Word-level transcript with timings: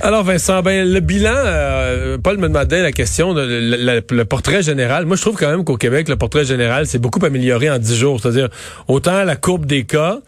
Alors 0.00 0.22
Vincent, 0.22 0.62
ben 0.62 0.88
le 0.88 1.00
bilan, 1.00 1.32
euh, 1.34 2.18
Paul 2.18 2.38
me 2.38 2.46
demandait 2.46 2.82
la 2.82 2.92
question, 2.92 3.34
de, 3.34 4.02
le 4.10 4.24
portrait 4.24 4.62
général. 4.62 5.06
Moi, 5.06 5.16
je 5.16 5.22
trouve 5.22 5.36
quand 5.36 5.50
même 5.50 5.64
qu'au 5.64 5.76
Québec, 5.76 6.08
le 6.08 6.14
portrait 6.14 6.44
général 6.44 6.86
s'est 6.86 7.00
beaucoup 7.00 7.24
amélioré 7.24 7.68
en 7.68 7.78
dix 7.78 7.96
jours. 7.96 8.20
C'est-à-dire 8.20 8.48
autant 8.86 9.24
la 9.24 9.34
courbe 9.34 9.66
des 9.66 9.84
cas 9.84 10.20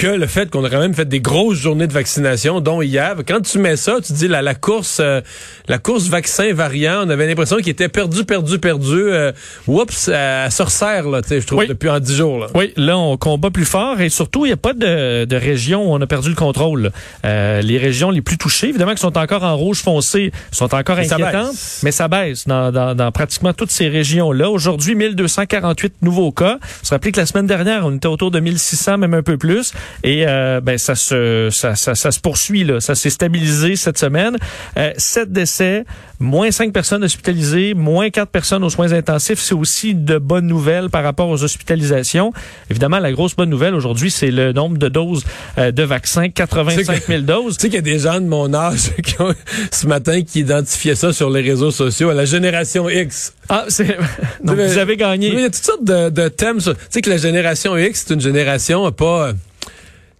que 0.00 0.06
le 0.06 0.26
fait 0.26 0.48
qu'on 0.48 0.64
a 0.64 0.70
quand 0.70 0.80
même 0.80 0.94
fait 0.94 1.04
des 1.04 1.20
grosses 1.20 1.58
journées 1.58 1.86
de 1.86 1.92
vaccination, 1.92 2.60
dont 2.60 2.80
hier. 2.80 3.16
Quand 3.28 3.42
tu 3.42 3.58
mets 3.58 3.76
ça, 3.76 3.96
tu 4.02 4.14
dis 4.14 4.28
la, 4.28 4.40
la 4.40 4.54
course, 4.54 4.96
euh, 4.98 5.20
la 5.68 5.76
course 5.76 6.08
vaccin 6.08 6.54
variant, 6.54 7.02
on 7.04 7.10
avait 7.10 7.26
l'impression 7.26 7.58
qu'il 7.58 7.68
était 7.68 7.90
perdu, 7.90 8.24
perdu, 8.24 8.58
perdu. 8.58 8.94
Euh, 8.98 9.32
oups, 9.66 10.08
elle 10.08 10.50
se 10.50 10.62
resserre 10.62 11.06
là, 11.10 11.20
tu 11.20 11.28
sais, 11.28 11.40
je 11.42 11.46
trouve 11.46 11.58
Oui. 11.58 11.66
depuis 11.68 11.90
en 11.90 12.00
dix 12.00 12.16
jours. 12.16 12.38
Là. 12.38 12.46
Oui, 12.54 12.72
là, 12.78 12.96
on 12.96 13.18
combat 13.18 13.50
plus 13.50 13.66
fort 13.66 14.00
et 14.00 14.08
surtout, 14.08 14.46
il 14.46 14.48
n'y 14.48 14.54
a 14.54 14.56
pas 14.56 14.72
de, 14.72 15.26
de 15.26 15.36
région 15.36 15.84
où 15.90 15.94
on 15.94 16.00
a 16.00 16.06
perdu 16.06 16.30
le 16.30 16.34
contrôle. 16.34 16.92
Euh, 17.26 17.60
les 17.60 17.76
régions 17.76 18.10
les 18.10 18.22
plus 18.22 18.38
touchées, 18.38 18.68
évidemment, 18.70 18.94
qui 18.94 19.02
sont 19.02 19.18
encore 19.18 19.42
en 19.44 19.54
rouge 19.54 19.82
foncé, 19.82 20.32
sont 20.50 20.74
encore 20.74 20.96
Mais 20.96 21.12
inquiétantes, 21.12 21.54
mais 21.82 21.92
ça 21.92 22.08
baisse 22.08 22.46
dans, 22.48 22.72
dans, 22.72 22.94
dans 22.94 23.12
pratiquement 23.12 23.52
toutes 23.52 23.70
ces 23.70 23.88
régions-là. 23.88 24.48
Aujourd'hui, 24.48 24.94
1248 24.94 25.96
nouveaux 26.00 26.32
cas. 26.32 26.54
Vous 26.54 26.68
vous 26.84 26.88
rappelez 26.92 27.12
que 27.12 27.20
la 27.20 27.26
semaine 27.26 27.46
dernière, 27.46 27.84
on 27.84 27.94
était 27.94 28.08
autour 28.08 28.30
de 28.30 28.40
1600, 28.40 28.96
même 28.96 29.12
un 29.12 29.22
peu 29.22 29.36
plus. 29.36 29.74
Et 30.02 30.24
euh, 30.26 30.60
ben, 30.60 30.78
ça, 30.78 30.94
se, 30.94 31.48
ça, 31.50 31.74
ça, 31.74 31.94
ça 31.94 32.10
se 32.10 32.20
poursuit, 32.20 32.64
là. 32.64 32.80
ça 32.80 32.94
s'est 32.94 33.10
stabilisé 33.10 33.76
cette 33.76 33.98
semaine. 33.98 34.36
Euh, 34.76 34.92
sept 34.96 35.30
décès, 35.32 35.84
moins 36.18 36.50
cinq 36.50 36.72
personnes 36.72 37.02
hospitalisées, 37.02 37.74
moins 37.74 38.10
quatre 38.10 38.30
personnes 38.30 38.62
aux 38.64 38.70
soins 38.70 38.92
intensifs. 38.92 39.40
C'est 39.40 39.54
aussi 39.54 39.94
de 39.94 40.18
bonnes 40.18 40.46
nouvelles 40.46 40.90
par 40.90 41.02
rapport 41.02 41.28
aux 41.28 41.42
hospitalisations. 41.42 42.32
Évidemment, 42.70 42.98
la 42.98 43.12
grosse 43.12 43.34
bonne 43.34 43.50
nouvelle 43.50 43.74
aujourd'hui, 43.74 44.10
c'est 44.10 44.30
le 44.30 44.52
nombre 44.52 44.78
de 44.78 44.88
doses 44.88 45.24
euh, 45.58 45.72
de 45.72 45.82
vaccins, 45.82 46.28
85 46.28 47.06
000 47.06 47.22
doses. 47.22 47.56
Tu 47.60 47.62
sais 47.62 47.68
qu'il 47.68 47.76
y 47.76 47.78
a 47.78 47.82
des 47.82 47.98
gens 47.98 48.20
de 48.20 48.26
mon 48.26 48.54
âge 48.54 48.94
qui 49.04 49.20
ont, 49.20 49.34
ce 49.70 49.86
matin 49.86 50.22
qui 50.22 50.40
identifiaient 50.40 50.94
ça 50.94 51.12
sur 51.12 51.30
les 51.30 51.40
réseaux 51.40 51.70
sociaux 51.70 52.10
à 52.10 52.14
la 52.14 52.24
génération 52.24 52.88
X. 52.88 53.34
Ah, 53.48 53.64
c'est... 53.68 53.96
Vous 54.44 54.78
avez 54.78 54.96
gagné. 54.96 55.28
Il 55.28 55.40
y 55.40 55.44
a 55.44 55.50
toutes 55.50 55.64
sortes 55.64 55.84
de, 55.84 56.10
de 56.10 56.28
thèmes. 56.28 56.58
Tu 56.58 56.72
sais 56.90 57.00
que 57.02 57.10
la 57.10 57.16
génération 57.16 57.76
X, 57.76 58.04
c'est 58.06 58.14
une 58.14 58.20
génération 58.20 58.86
euh, 58.86 58.90
pas... 58.90 59.32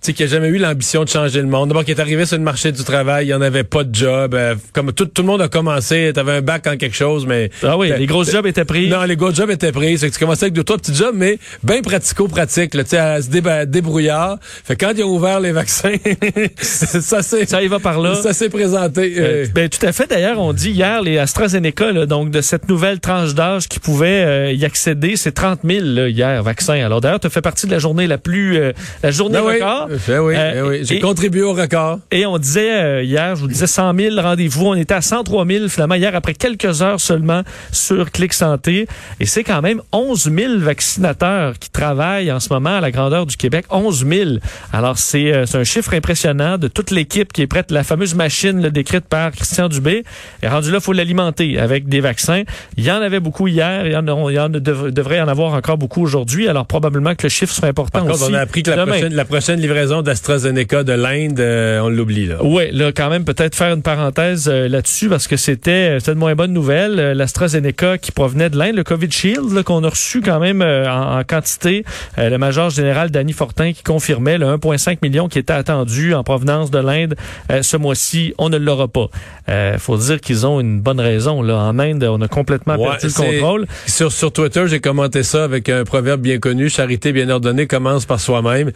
Tu 0.03 0.07
sais, 0.07 0.13
qui 0.15 0.23
a 0.23 0.27
jamais 0.27 0.49
eu 0.49 0.57
l'ambition 0.57 1.05
de 1.05 1.11
changer 1.11 1.43
le 1.43 1.47
monde. 1.47 1.69
D'abord, 1.69 1.85
qui 1.85 1.91
est 1.91 2.01
arrivé 2.01 2.25
sur 2.25 2.39
le 2.39 2.43
marché 2.43 2.73
du 2.73 2.83
travail, 2.85 3.27
il 3.27 3.29
n'y 3.29 3.35
en 3.35 3.43
avait 3.43 3.65
pas 3.65 3.85
de 3.85 3.95
job. 3.95 4.35
euh, 4.35 4.55
comme 4.73 4.93
tout, 4.95 5.05
tout 5.05 5.21
le 5.21 5.29
monde 5.29 5.43
a 5.43 5.49
commencé, 5.49 6.11
t'avais 6.15 6.33
un 6.33 6.41
bac 6.41 6.67
en 6.67 6.79
quelque 6.79 6.97
chose, 6.97 7.27
mais... 7.27 7.51
Ah 7.63 7.77
oui, 7.77 7.91
Ben, 7.91 7.99
les 7.99 8.07
grosses 8.07 8.31
jobs 8.31 8.47
étaient 8.47 8.65
pris. 8.65 8.89
Non, 8.89 9.03
les 9.05 9.17
gros 9.17 9.31
jobs 9.31 9.51
étaient 9.51 9.73
pris. 9.73 9.99
C'est 9.99 10.09
que 10.09 10.15
tu 10.15 10.19
commençais 10.21 10.45
avec 10.47 10.55
deux, 10.55 10.65
trois 10.65 10.79
petits 10.79 10.95
jobs, 10.95 11.15
mais 11.15 11.39
bien 11.63 11.83
pratico-pratique, 11.83 12.71
tu 12.71 12.81
sais, 12.87 12.97
à 12.97 13.21
se 13.21 13.29
déba- 13.29 13.67
débrouillard. 13.67 14.39
Fait 14.41 14.75
que 14.75 14.87
quand 14.87 14.93
ils 14.97 15.05
ont 15.05 15.15
ouvert 15.15 15.39
les 15.39 15.53
vaccins, 15.53 15.93
ça 16.63 17.23
s'est... 17.23 17.45
Ça 17.47 17.63
y 17.63 17.69
va 17.69 17.79
par 17.79 18.01
là. 18.01 18.15
Ça 18.15 18.33
s'est 18.33 18.49
présenté. 18.49 19.15
Euh, 19.19 19.23
euh, 19.23 19.47
ben, 19.55 19.69
tout 19.69 19.85
à 19.85 19.93
fait. 19.93 20.09
D'ailleurs, 20.09 20.41
on 20.41 20.53
dit 20.55 20.71
hier, 20.71 21.03
les 21.03 21.19
AstraZeneca, 21.19 21.93
là, 21.93 22.07
donc 22.07 22.31
de 22.31 22.41
cette 22.41 22.69
nouvelle 22.69 23.01
tranche 23.01 23.35
d'âge 23.35 23.69
qui 23.69 23.79
pouvait 23.81 24.25
euh, 24.25 24.53
y 24.53 24.65
accéder, 24.65 25.17
c'est 25.17 25.33
30 25.33 25.61
000 25.65 25.81
là, 25.85 26.09
hier, 26.09 26.43
vaccins. 26.43 26.83
Alors 26.85 27.03
d'ailleurs, 27.03 27.21
tu 27.21 27.27
as 27.27 27.31
fait 27.31 27.43
partie 27.43 27.67
de 27.67 27.73
la 27.73 27.79
journée 27.79 28.07
la 28.07 28.17
plus... 28.19 28.57
euh, 28.57 28.73
la 29.03 29.11
journée 29.11 29.39
ben 29.39 29.45
oui, 29.47 29.55
record. 29.57 29.89
Ben 30.07 30.21
oui, 30.21 30.35
Euh, 30.37 30.53
ben 30.55 30.69
oui. 30.69 30.79
J'ai 30.85 31.01
contribué 31.01 31.43
au 31.43 31.53
record. 31.53 31.99
Et 32.11 32.27
on 32.27 32.39
disait 32.39 32.73
euh, 32.83 33.03
hier, 33.03 33.35
je 33.37 33.41
vous 33.43 33.49
disais 33.49 33.67
100 33.67 33.95
000 33.97 34.21
rendez-vous. 34.21 34.67
On 34.67 34.75
était 34.75 34.95
à 34.95 35.01
103 35.01 35.47
000 35.47 35.69
finalement 35.69 35.95
hier 35.95 36.15
après 36.15 36.35
quelques 36.35 36.83
heures 36.83 37.01
seulement 37.01 37.43
sur 37.73 38.11
Clic 38.11 38.33
Santé. 38.33 38.87
Et 39.21 39.27
c'est 39.27 39.45
quand 39.45 39.63
même 39.63 39.81
11 39.93 40.31
000 40.35 40.59
vaccinateurs 40.59 41.59
qui 41.59 41.71
travaillent 41.71 42.31
en 42.33 42.41
ce 42.41 42.53
moment 42.53 42.77
à 42.77 42.81
la 42.81 42.91
grandeur 42.91 43.27
du 43.27 43.37
Québec. 43.37 43.67
11 43.71 44.07
000. 44.07 44.31
Alors 44.73 44.99
c'est 44.99 45.33
euh, 45.33 45.47
c'est 45.47 45.59
un 45.59 45.65
chiffre 45.65 45.95
impressionnant 45.95 46.59
de 46.59 46.69
toute 46.69 46.91
l'équipe 46.91 47.33
qui 47.33 47.43
est 47.43 47.47
prête. 47.47 47.71
La 47.71 47.85
fameuse 47.85 48.15
machine 48.15 48.61
là, 48.63 48.71
décrite 48.71 49.05
par 49.07 49.33
Christian 49.33 49.69
Dubé. 49.69 50.05
Et 50.43 50.49
rendu 50.49 50.71
là, 50.71 50.81
faut 50.81 50.93
l'alimenter 50.93 51.59
avec 51.59 51.89
des 51.89 52.01
vaccins. 52.01 52.43
Il 52.77 52.85
y 52.85 52.91
en 52.91 53.01
avait 53.03 53.21
beaucoup 53.21 53.49
hier. 53.49 53.87
Il 53.87 53.93
y 53.93 53.97
en, 53.97 54.07
a- 54.07 54.31
il 54.31 54.35
y 54.35 54.39
en 54.39 54.53
a- 54.55 54.59
dev- 54.61 54.91
devrait 54.93 55.19
y 55.19 55.21
en 55.21 55.29
avoir 55.29 55.55
encore 55.55 55.79
beaucoup 55.79 56.03
aujourd'hui. 56.03 56.49
Alors 56.49 56.67
probablement 56.67 57.15
que 57.15 57.25
le 57.25 57.29
chiffre 57.29 57.53
sera 57.55 57.67
important 57.69 58.01
Par 58.01 58.09
contre, 58.09 58.23
aussi. 58.23 58.31
on 58.33 58.35
a 58.35 58.41
appris 58.41 58.63
que 58.63 58.71
la 58.71 58.77
demain. 58.77 58.93
prochaine, 58.93 59.15
la 59.15 59.25
prochaine 59.25 59.61
livraison 59.61 59.80
d'AstraZeneca 59.87 60.85
de 60.85 60.93
l'Inde, 60.93 61.41
euh, 61.41 61.81
on 61.81 61.89
l'oublie, 61.89 62.27
là. 62.27 62.37
Oui, 62.43 62.65
là, 62.73 62.93
quand 62.93 63.09
même, 63.11 63.25
peut-être 63.25 63.55
faire 63.55 63.73
une 63.75 63.83
parenthèse 63.83 64.49
euh, 64.49 64.69
là-dessus 64.69 65.09
parce 65.09 65.27
que 65.27 65.37
c'était 65.37 65.97
c'était 65.99 66.13
une 66.13 66.19
moins 66.19 66.35
bonne 66.35 66.53
nouvelle. 66.53 66.99
Euh, 66.99 67.15
L'AstraZeneca 67.15 67.99
qui 67.99 68.13
provenait 68.13 68.51
de 68.51 68.59
l'Inde, 68.59 68.77
le 68.77 68.85
COVID 68.85 69.11
Shield, 69.11 69.53
là, 69.53 69.63
qu'on 69.63 69.83
a 69.85 69.89
reçu 69.89 70.21
quand 70.21 70.39
même 70.41 70.63
euh, 70.63 70.87
en, 70.91 71.19
en 71.19 71.25
quantité. 71.25 71.85
Euh, 72.19 72.29
le 72.31 72.39
major 72.39 72.71
général 72.71 73.11
Danny 73.11 73.33
Fortin 73.33 73.73
qui 73.73 73.83
confirmait 73.83 74.39
le 74.39 74.47
1,5 74.47 74.99
million 75.03 75.29
qui 75.29 75.39
était 75.39 75.53
attendu 75.53 76.15
en 76.15 76.23
provenance 76.25 76.71
de 76.71 76.79
l'Inde 76.79 77.15
euh, 77.51 77.63
ce 77.63 77.77
mois-ci. 77.77 78.35
On 78.39 78.49
ne 78.49 78.59
l'aura 78.59 78.89
pas. 78.89 79.09
Euh, 79.49 79.79
faut 79.79 79.97
dire 79.97 80.21
qu'ils 80.21 80.47
ont 80.47 80.61
une 80.61 80.81
bonne 80.81 81.01
raison. 81.01 81.43
Là. 81.43 81.57
En 81.57 81.79
Inde, 81.79 82.05
on 82.05 82.21
a 82.21 82.29
complètement 82.29 82.77
Ouais, 82.77 82.89
perdu 82.99 83.07
le 83.07 83.13
contrôle. 83.13 83.67
Sur, 83.87 84.13
sur 84.13 84.33
Twitter, 84.33 84.65
j'ai 84.67 84.81
commenté 84.81 85.23
ça 85.23 85.45
avec 85.45 85.69
un 85.69 85.85
proverbe 85.85 86.21
bien 86.21 86.39
connu, 86.39 86.69
charité 86.69 87.13
bien 87.13 87.29
ordonnée 87.31 87.67
commence 87.67 88.05
par 88.07 88.21
soi-même. 88.21 88.71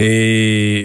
Et 0.00 0.37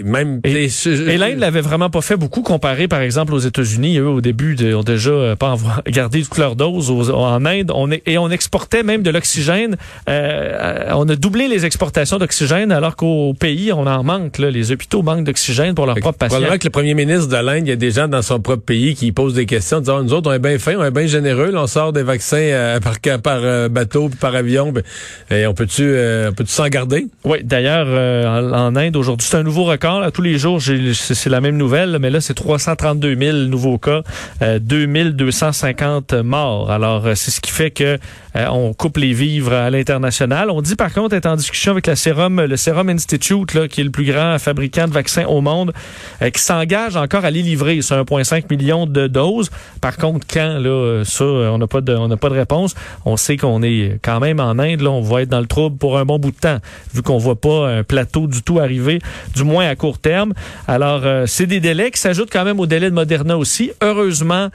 même... 0.04 0.40
Et- 0.44 0.68
Et 1.08 1.18
l'Inde 1.18 1.38
l'avait 1.38 1.60
vraiment 1.60 1.90
pas 1.90 2.00
fait 2.00 2.16
beaucoup 2.16 2.42
comparé, 2.42 2.88
par 2.88 3.00
exemple, 3.00 3.34
aux 3.34 3.38
États-Unis. 3.38 3.98
Eux, 3.98 4.08
au 4.08 4.20
début, 4.20 4.54
de- 4.54 4.74
ont 4.74 4.82
déjà 4.82 5.10
euh, 5.10 5.36
pas 5.36 5.56
gardé 5.88 6.22
toute 6.22 6.38
leur 6.38 6.56
dose. 6.56 6.90
Aux- 6.90 7.10
en 7.10 7.44
Inde, 7.44 7.70
on 7.74 7.90
est, 7.90 8.02
et 8.06 8.18
on 8.18 8.30
exportait 8.30 8.82
même 8.82 9.02
de 9.02 9.10
l'oxygène. 9.10 9.76
Euh, 10.08 10.90
on 10.94 11.08
a 11.08 11.16
doublé 11.16 11.48
les 11.48 11.64
exportations 11.66 12.18
d'oxygène, 12.18 12.72
alors 12.72 12.96
qu'au 12.96 13.34
pays, 13.34 13.72
on 13.72 13.86
en 13.86 14.02
manque. 14.04 14.38
Là. 14.38 14.50
Les 14.50 14.72
hôpitaux 14.72 15.02
manquent 15.02 15.24
d'oxygène 15.24 15.74
pour 15.74 15.86
leurs 15.86 15.96
propres 15.96 16.18
patients. 16.18 16.36
Probablement 16.36 16.58
que 16.58 16.64
le 16.66 16.70
premier 16.70 16.94
ministre 16.94 17.28
de 17.28 17.36
l'Inde, 17.36 17.66
il 17.66 17.70
y 17.70 17.72
a 17.72 17.76
des 17.76 17.90
gens 17.90 18.08
dans 18.08 18.22
son 18.22 18.40
propre 18.40 18.64
pays 18.64 18.94
qui 18.94 19.12
posent 19.12 19.34
des 19.34 19.46
questions 19.46 19.78
en 19.78 19.80
disant, 19.80 20.02
nous 20.02 20.12
autres, 20.12 20.30
on 20.30 20.34
est 20.34 20.38
bien 20.38 20.58
fin, 20.58 20.74
on 20.76 20.84
est 20.84 20.90
bien 20.90 21.06
généreux, 21.06 21.50
là, 21.50 21.62
on 21.62 21.66
sort 21.66 21.92
des 21.92 22.02
vaccins 22.02 22.36
euh, 22.36 22.80
par, 22.80 22.94
par 23.22 23.38
euh, 23.42 23.68
bateau 23.68 24.08
puis 24.08 24.18
par 24.18 24.34
avion, 24.34 24.72
ben, 24.72 24.82
et 25.30 25.46
on 25.46 25.54
peut-tu 25.54 25.82
on 25.84 26.32
peut-tu 26.32 26.52
s'en 26.52 26.68
garder? 26.68 27.06
Oui, 27.24 27.38
d'ailleurs, 27.42 27.86
en, 27.86 28.52
en 28.52 28.76
Inde, 28.76 28.96
aujourd'hui, 28.96 29.26
c'est 29.28 29.36
un 29.36 29.43
nouveau 29.44 29.64
record. 29.64 30.00
Là. 30.00 30.10
Tous 30.10 30.22
les 30.22 30.38
jours, 30.38 30.60
c'est 30.60 31.30
la 31.30 31.40
même 31.40 31.56
nouvelle, 31.56 31.98
mais 32.00 32.10
là, 32.10 32.20
c'est 32.20 32.34
332 32.34 33.16
000 33.16 33.36
nouveaux 33.48 33.78
cas, 33.78 34.02
euh, 34.42 34.58
2250 34.58 36.14
morts. 36.14 36.70
Alors, 36.70 37.06
euh, 37.06 37.14
c'est 37.14 37.30
ce 37.30 37.40
qui 37.40 37.52
fait 37.52 37.70
que 37.70 37.98
euh, 38.36 38.46
on 38.50 38.72
coupe 38.72 38.96
les 38.96 39.12
vivres 39.12 39.52
à 39.52 39.70
l'international. 39.70 40.50
On 40.50 40.60
dit, 40.60 40.74
par 40.74 40.92
contre, 40.92 41.14
être 41.14 41.26
en 41.26 41.36
discussion 41.36 41.72
avec 41.72 41.86
la 41.86 41.94
Serum, 41.94 42.40
le 42.40 42.56
Serum 42.56 42.88
Institute, 42.88 43.54
là, 43.54 43.68
qui 43.68 43.80
est 43.80 43.84
le 43.84 43.90
plus 43.90 44.04
grand 44.04 44.38
fabricant 44.38 44.88
de 44.88 44.92
vaccins 44.92 45.26
au 45.26 45.40
monde, 45.40 45.72
euh, 46.20 46.30
qui 46.30 46.42
s'engage 46.42 46.96
encore 46.96 47.24
à 47.24 47.30
les 47.30 47.42
livrer. 47.42 47.80
C'est 47.82 47.94
1,5 47.94 48.50
million 48.50 48.86
de 48.86 49.06
doses. 49.06 49.50
Par 49.80 49.96
contre, 49.96 50.26
quand, 50.28 50.58
là, 50.58 51.02
ça, 51.04 51.24
on 51.24 51.58
n'a 51.58 51.66
pas 51.66 51.80
de, 51.80 51.94
on 51.94 52.08
n'a 52.08 52.16
pas 52.16 52.28
de 52.28 52.34
réponse. 52.34 52.74
On 53.04 53.16
sait 53.16 53.36
qu'on 53.36 53.62
est 53.62 53.98
quand 54.02 54.18
même 54.18 54.40
en 54.40 54.58
Inde, 54.58 54.80
là, 54.80 54.90
on 54.90 55.00
va 55.00 55.22
être 55.22 55.28
dans 55.28 55.40
le 55.40 55.46
trouble 55.46 55.76
pour 55.76 55.98
un 55.98 56.04
bon 56.04 56.18
bout 56.18 56.32
de 56.32 56.36
temps, 56.36 56.58
vu 56.92 57.02
qu'on 57.02 57.18
voit 57.18 57.40
pas 57.40 57.68
un 57.68 57.82
plateau 57.84 58.26
du 58.26 58.42
tout 58.42 58.58
arriver, 58.58 58.98
du 59.34 59.44
moins 59.44 59.68
à 59.68 59.76
court 59.76 59.98
terme. 59.98 60.32
Alors, 60.66 61.02
euh, 61.04 61.26
c'est 61.26 61.46
des 61.46 61.60
délais 61.60 61.90
qui 61.90 62.00
s'ajoutent 62.00 62.32
quand 62.32 62.44
même 62.44 62.58
au 62.58 62.66
délai 62.66 62.90
de 62.90 62.94
Moderna 62.94 63.38
aussi. 63.38 63.70
Heureusement, 63.82 64.48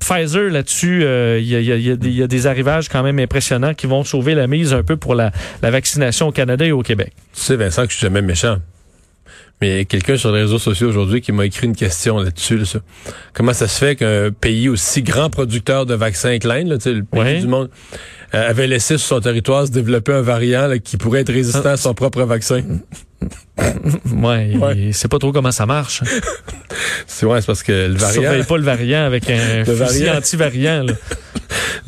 Pfizer, 0.00 0.50
là-dessus, 0.50 1.04
il 1.04 1.46
y, 1.46 1.54
a, 1.54 1.60
y 1.60 2.22
a 2.22 2.26
des 2.26 2.46
arrivages 2.48 2.88
quand 2.88 2.99
même 3.02 3.18
impressionnants 3.18 3.74
qui 3.74 3.86
vont 3.86 4.04
sauver 4.04 4.34
la 4.34 4.46
mise 4.46 4.72
un 4.72 4.82
peu 4.82 4.96
pour 4.96 5.14
la, 5.14 5.30
la 5.62 5.70
vaccination 5.70 6.28
au 6.28 6.32
Canada 6.32 6.64
et 6.64 6.72
au 6.72 6.82
Québec. 6.82 7.12
Tu 7.34 7.40
sais, 7.42 7.56
Vincent, 7.56 7.84
que 7.86 7.92
je 7.92 7.96
suis 7.98 8.06
jamais 8.06 8.22
méchant. 8.22 8.56
Mais 9.62 9.84
quelqu'un 9.84 10.16
sur 10.16 10.32
les 10.32 10.40
réseaux 10.40 10.58
sociaux 10.58 10.88
aujourd'hui 10.88 11.20
qui 11.20 11.32
m'a 11.32 11.44
écrit 11.44 11.66
une 11.66 11.76
question 11.76 12.18
là-dessus. 12.18 12.56
là. 12.56 12.64
Comment 13.34 13.52
ça 13.52 13.68
se 13.68 13.78
fait 13.78 13.94
qu'un 13.94 14.30
pays 14.30 14.70
aussi 14.70 15.02
grand 15.02 15.28
producteur 15.28 15.84
de 15.84 15.94
vaccins 15.94 16.38
que 16.38 16.48
l'Inde, 16.48 16.70
le 16.86 17.02
pays 17.02 17.20
Ouais. 17.20 17.40
du 17.40 17.46
monde, 17.46 17.68
euh, 18.34 18.48
avait 18.48 18.66
laissé 18.66 18.96
sur 18.96 19.06
son 19.06 19.20
territoire 19.20 19.66
se 19.66 19.70
développer 19.72 20.14
un 20.14 20.22
variant 20.22 20.66
là, 20.66 20.78
qui 20.78 20.96
pourrait 20.96 21.20
être 21.20 21.32
résistant 21.32 21.68
à 21.70 21.76
son 21.76 21.92
propre 21.92 22.22
vaccin? 22.22 22.62
Ouais, 24.10 24.56
Ouais. 24.56 24.92
sait 24.92 25.08
pas 25.08 25.18
trop 25.18 25.30
comment 25.32 25.50
ça 25.52 25.66
marche. 25.66 26.02
C'est 27.06 27.26
ouais, 27.26 27.40
c'est 27.42 27.46
parce 27.46 27.62
que 27.62 27.72
le 27.72 27.94
variant, 27.96 28.22
Surveille 28.22 28.44
pas 28.44 28.56
le 28.56 28.62
variant 28.62 29.04
avec 29.04 29.28
un 29.28 29.58
Le 29.58 29.64
fusil 29.64 30.04
variant. 30.04 30.16
anti-variant. 30.16 30.86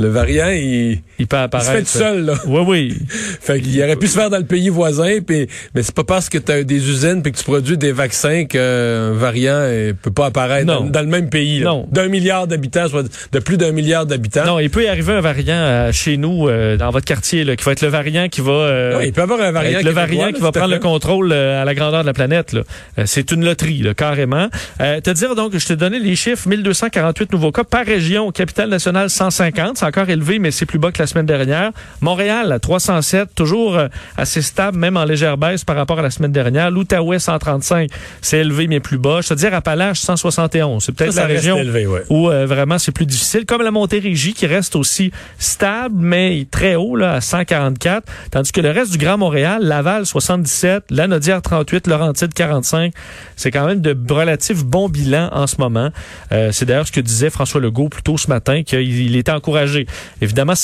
Le 0.03 0.09
variant, 0.09 0.49
il, 0.49 1.01
il 1.21 1.27
peut 1.29 1.37
il 1.37 1.41
apparaître. 1.43 1.71
se 1.71 1.77
fait 1.77 1.83
tout 1.83 2.05
seul, 2.05 2.25
là. 2.25 2.35
Oui, 2.47 2.63
oui. 2.67 2.99
Fait 3.41 3.61
qu'il 3.61 3.81
aurait 3.83 3.97
pu 3.97 4.07
se 4.09 4.19
faire 4.19 4.31
dans 4.31 4.39
le 4.39 4.45
pays 4.45 4.69
voisin, 4.69 5.19
puis, 5.25 5.47
mais 5.75 5.83
c'est 5.83 5.95
pas 5.95 6.05
parce 6.05 6.29
que 6.29 6.39
tu 6.39 6.51
as 6.51 6.65
des 6.65 6.89
usines 6.89 7.23
puis 7.23 7.31
que 7.33 7.39
tu 7.39 7.45
produis 7.45 7.77
des 7.79 7.93
vaccins 7.93 8.45
qu'un 8.45 9.13
variant 9.13 9.55
euh, 9.55 9.93
peut 10.01 10.11
pas 10.11 10.27
apparaître 10.27 10.67
dans, 10.67 10.81
dans 10.85 11.01
le 11.01 11.07
même 11.07 11.29
pays. 11.31 11.61
là. 11.61 11.67
Non. 11.71 11.89
D'un 11.91 12.09
milliard 12.09 12.47
d'habitants, 12.47 12.89
soit 12.89 13.05
de 13.33 13.39
plus 13.39 13.57
d'un 13.57 13.71
milliard 13.73 14.07
d'habitants. 14.07 14.45
Non, 14.45 14.59
il 14.59 14.71
peut 14.71 14.85
y 14.85 14.89
arriver 14.89 15.13
un 15.13 15.21
variant 15.21 15.55
euh, 15.55 15.93
chez 15.93 16.17
nous, 16.17 16.49
euh, 16.49 16.77
dans 16.77 16.91
votre 16.91 17.05
quartier, 17.07 17.45
là, 17.45 17.55
qui 17.57 17.65
va 17.65 17.73
être 17.73 17.83
le 17.83 17.89
variant 17.89 18.29
qui 18.29 18.41
va... 18.41 18.53
euh, 18.53 19.01
il 19.05 19.13
peut 19.13 19.21
y 19.21 19.25
avoir 19.25 19.41
un 19.41 19.53
variant. 19.53 19.75
Avec 19.75 19.85
le 19.87 19.93
variant 19.93 20.27
là, 20.27 20.33
qui 20.33 20.41
va 20.41 20.53
prendre 20.53 20.73
le 20.75 20.81
contrôle 20.81 21.33
à 21.33 21.65
la 21.65 21.75
grandeur 21.75 22.03
de 22.03 22.07
la 22.07 22.13
planète. 22.13 22.53
là. 22.53 22.63
C'est 23.07 23.31
une 23.33 23.45
loterie, 23.45 23.83
là, 23.83 23.95
carrément. 23.95 24.49
Te 24.79 25.11
dire 25.11 25.35
donc, 25.35 25.57
je 25.57 25.67
t'ai 25.67 25.77
donné 25.77 25.99
les 25.99 26.17
chiffres, 26.17 26.49
1248 26.49 27.33
nouveaux 27.33 27.53
cas 27.53 27.65
par 27.65 27.85
région. 27.87 28.31
Capitale 28.33 28.69
nationale, 28.69 29.11
150. 29.11 29.77
Encore 29.93 30.09
élevé, 30.09 30.39
mais 30.39 30.51
c'est 30.51 30.65
plus 30.65 30.79
bas 30.79 30.91
que 30.91 30.99
la 31.01 31.07
semaine 31.07 31.27
dernière. 31.27 31.71
Montréal, 32.01 32.51
à 32.51 32.59
307, 32.59 33.35
toujours 33.35 33.77
euh, 33.77 33.89
assez 34.17 34.41
stable, 34.41 34.79
même 34.79 34.97
en 34.97 35.05
légère 35.05 35.37
baisse 35.37 35.67
par 35.67 35.77
rapport 35.77 35.99
à 35.99 36.03
la 36.03 36.09
semaine 36.09 36.33
dernière. 36.33 36.71
L'Outaouais, 36.71 37.19
135. 37.19 37.91
C'est 38.23 38.39
élevé, 38.39 38.69
mais 38.69 38.81
plus 38.81 38.97
bas. 38.97 39.21
Je 39.21 39.29
te 39.29 39.35
dire, 39.35 39.53
Appalaches, 39.53 40.01
171. 40.01 40.83
C'est 40.83 40.93
peut-être 40.93 41.15
la 41.15 41.27
région 41.27 41.59
élevé, 41.59 41.87
ouais. 41.87 42.05
où 42.09 42.31
euh, 42.31 42.47
vraiment 42.47 42.79
c'est 42.79 42.91
plus 42.91 43.05
difficile. 43.05 43.45
Comme 43.45 43.61
la 43.61 43.71
Montérégie 43.71 44.33
qui 44.33 44.47
reste 44.47 44.77
aussi 44.77 45.13
stable, 45.39 45.97
mais 45.99 46.47
très 46.51 46.75
haut, 46.75 46.97
là, 46.97 47.13
à 47.13 47.21
144. 47.21 48.11
Tandis 48.31 48.51
que 48.51 48.63
le 48.63 48.71
reste 48.71 48.93
du 48.93 48.97
Grand 48.97 49.19
Montréal, 49.19 49.63
Laval 49.63 50.07
77, 50.07 50.85
Lanaudière 50.89 51.43
38, 51.43 51.87
Laurentide 51.87 52.33
45. 52.33 52.95
C'est 53.37 53.51
quand 53.51 53.67
même 53.67 53.83
de 53.83 53.95
relatifs 54.11 54.65
bons 54.65 54.89
bilans 54.89 55.29
en 55.33 55.47
ce 55.47 55.57
moment. 55.59 55.91
Euh, 56.33 56.51
c'est 56.51 56.65
d'ailleurs 56.65 56.87
ce 56.87 56.93
que 56.93 57.01
disait 57.03 57.29
François 57.29 57.61
Legault 57.61 57.91
plus 57.91 58.03
tôt 58.03 58.17
ce 58.17 58.29
matin, 58.29 58.63
qu'il 58.63 58.81
il 58.81 59.17
était 59.17 59.33
encouragé. 59.33 59.72
Évidemment, 60.21 60.55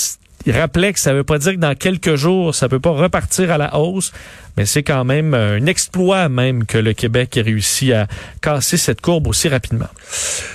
il 0.47 0.53
rappelait 0.53 0.93
que 0.93 1.01
ça 1.01 1.13
ne 1.13 1.17
veut 1.17 1.25
pas 1.25 1.39
dire 1.39 1.53
que 1.53 1.59
dans 1.59 1.75
quelques 1.75 2.15
jours, 2.15 2.55
ça 2.55 2.69
peut 2.69 2.81
pas 2.81 2.91
repartir 2.91 3.51
à 3.51 3.59
la 3.59 3.77
hausse, 3.77 4.13
mais 4.57 4.67
c'est 4.67 4.83
quand 4.83 5.05
même 5.05 5.35
un 5.35 5.67
exploit 5.67 6.29
même 6.29 6.65
que 6.65 6.79
le 6.79 6.93
Québec 6.93 7.37
ait 7.37 7.43
réussi 7.43 7.93
à 7.93 8.07
casser 8.41 8.77
cette 8.77 9.01
courbe 9.01 9.27
aussi 9.27 9.49
rapidement. 9.49 9.89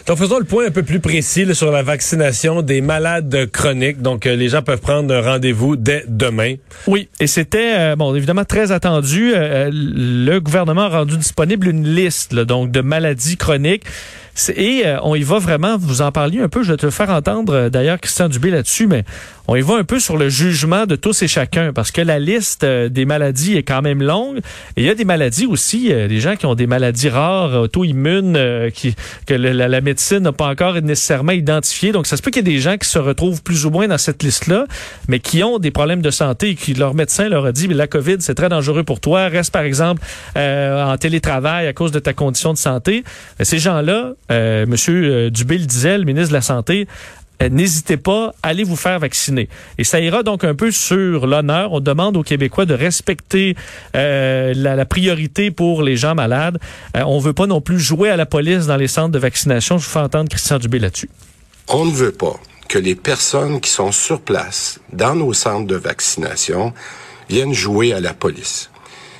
Donc, 0.08 0.18
faisons 0.18 0.40
le 0.40 0.46
point 0.46 0.68
un 0.68 0.72
peu 0.72 0.84
plus 0.84 1.00
précis 1.00 1.46
là, 1.46 1.54
sur 1.54 1.72
la 1.72 1.84
vaccination 1.84 2.62
des 2.62 2.82
malades 2.82 3.50
chroniques. 3.52 4.02
Donc, 4.02 4.26
euh, 4.26 4.36
les 4.36 4.50
gens 4.50 4.62
peuvent 4.62 4.82
prendre 4.82 5.14
un 5.14 5.22
rendez-vous 5.22 5.76
dès 5.76 6.06
demain. 6.08 6.56
Oui, 6.88 7.10
et 7.20 7.28
c'était 7.28 7.74
euh, 7.76 7.96
bon 7.96 8.16
évidemment 8.16 8.46
très 8.46 8.72
attendu. 8.72 9.34
Euh, 9.36 9.70
le 9.72 10.40
gouvernement 10.40 10.84
a 10.84 10.90
rendu 10.90 11.18
disponible 11.18 11.68
une 11.68 11.88
liste 11.88 12.34
là, 12.34 12.46
donc 12.46 12.72
de 12.72 12.82
maladies 12.82 13.38
chroniques. 13.38 13.84
Et 14.56 14.84
euh, 14.86 14.98
on 15.04 15.16
y 15.16 15.22
va 15.22 15.38
vraiment, 15.38 15.78
vous 15.78 16.02
en 16.02 16.12
parliez 16.12 16.42
un 16.42 16.50
peu, 16.50 16.64
je 16.64 16.72
vais 16.72 16.78
te 16.78 16.90
faire 16.90 17.10
entendre 17.12 17.54
euh, 17.54 17.70
d'ailleurs 17.70 18.00
Christian 18.00 18.30
Dubé 18.30 18.50
là-dessus, 18.50 18.88
mais 18.88 19.04
on 19.48 19.56
y 19.56 19.62
va 19.62 19.76
un 19.76 19.84
peu 19.84 20.00
sur 20.00 20.18
le 20.18 20.30
jugement 20.30 20.86
de 20.86 20.96
tous 20.96 21.22
et 21.22 21.28
chacun, 21.28 21.74
parce 21.74 21.92
que 21.92 22.02
la 22.02 22.18
liste 22.18 22.64
euh, 22.64 22.88
des 22.88 23.06
maladies 23.06 23.58
est 23.58 23.64
quand 23.64 23.82
même 23.82 24.02
longue. 24.02 24.40
Il 24.78 24.84
y 24.84 24.90
a 24.90 24.96
des 24.96 25.04
maladies 25.04 25.46
aussi, 25.46 25.92
euh, 25.92 26.08
des 26.08 26.22
gens 26.22 26.38
qui 26.38 26.46
ont 26.46 26.56
des 26.56 26.68
maladies 26.68 27.10
rares, 27.10 27.54
auto-immunes, 27.64 28.36
euh, 28.38 28.70
qui, 28.70 28.96
que 29.26 29.34
la, 29.34 29.68
la 29.68 29.82
médecine 29.82 30.20
n'a 30.20 30.32
pas 30.32 30.48
encore 30.48 30.82
nécessairement 30.82 31.34
identifiées. 31.34 31.92
Donc 31.92 32.08
ça 32.08 32.16
se 32.16 32.22
peut 32.22 32.32
qu'il 32.32 32.48
y 32.48 32.50
ait 32.50 32.54
des 32.54 32.62
gens 32.62 32.78
qui 32.78 32.88
se 32.88 33.00
retrouvent 33.00 33.44
plus 33.44 33.66
ou 33.66 33.70
moins 33.70 33.88
dans 33.88 33.98
cette 33.98 34.24
liste-là, 34.24 34.66
mais 35.10 35.20
qui 35.20 35.44
ont 35.44 35.60
des 35.60 35.72
problèmes 35.72 36.02
de 36.02 36.12
santé 36.12 36.52
et 36.52 36.56
qui 36.56 36.74
leur 36.74 36.94
médecin 36.94 37.28
leur 37.28 37.46
a 37.46 37.52
dit, 37.52 37.68
Mais 37.68 37.74
la 37.74 37.88
COVID, 37.88 38.18
c'est 38.20 38.36
très 38.36 38.50
dangereux 38.50 38.84
pour 38.84 39.02
toi, 39.02 39.28
reste 39.28 39.52
par 39.52 39.64
exemple 39.64 40.02
euh, 40.38 40.86
en 40.86 40.98
télétravail 40.98 41.68
à 41.68 41.74
cause 41.74 41.92
de 41.92 42.00
ta 42.00 42.14
condition 42.14 42.54
de 42.54 42.58
santé. 42.58 43.04
Ces 43.42 43.60
gens-là, 43.60 44.14
euh, 44.32 44.66
Monsieur 44.68 45.30
Dubé 45.32 45.58
le 45.58 45.66
disait, 45.66 45.98
le 45.98 46.06
ministre 46.06 46.30
de 46.30 46.34
la 46.34 46.42
Santé, 46.42 46.88
N'hésitez 47.42 47.98
pas, 47.98 48.34
allez 48.42 48.64
vous 48.64 48.76
faire 48.76 49.00
vacciner. 49.00 49.50
Et 49.78 49.84
ça 49.84 50.00
ira 50.00 50.24
donc 50.24 50.44
un 50.44 50.56
peu 50.56 50.72
sur 50.72 51.28
l'honneur. 51.28 51.74
On 51.74 51.80
demande 51.80 52.16
aux 52.16 52.24
Québécois 52.24 52.66
de 52.66 52.74
respecter 52.74 53.56
euh, 53.96 54.54
la, 54.56 54.86
priorité 54.86 55.52
pour 55.52 55.84
les 55.84 55.98
gens 55.98 56.16
malades. 56.16 56.60
Euh, 56.96 57.04
on 57.06 57.20
veut 57.20 57.34
pas 57.34 57.48
non 57.48 57.60
plus 57.60 57.80
jouer 57.80 58.10
à 58.10 58.16
la 58.16 58.26
police 58.26 58.68
dans 58.68 58.78
les 58.78 58.88
centres 58.88 59.12
de 59.12 59.20
vaccination. 59.20 59.78
Je 59.78 59.86
vous 59.86 59.92
fais 59.92 60.00
entendre 60.00 60.30
Christian 60.30 60.58
Dubé 60.58 60.80
là-dessus. 60.80 61.10
On 61.68 61.86
ne 61.86 61.92
veut 61.92 62.12
pas 62.12 62.40
que 62.70 62.80
les 62.80 62.96
personnes 62.96 63.60
qui 63.60 63.70
sont 63.70 63.92
sur 63.92 64.22
place 64.22 64.80
dans 64.92 65.16
nos 65.16 65.34
centres 65.34 65.68
de 65.68 65.76
vaccination 65.76 66.74
viennent 67.30 67.54
jouer 67.54 67.94
à 67.94 68.00
la 68.00 68.14
police. 68.14 68.70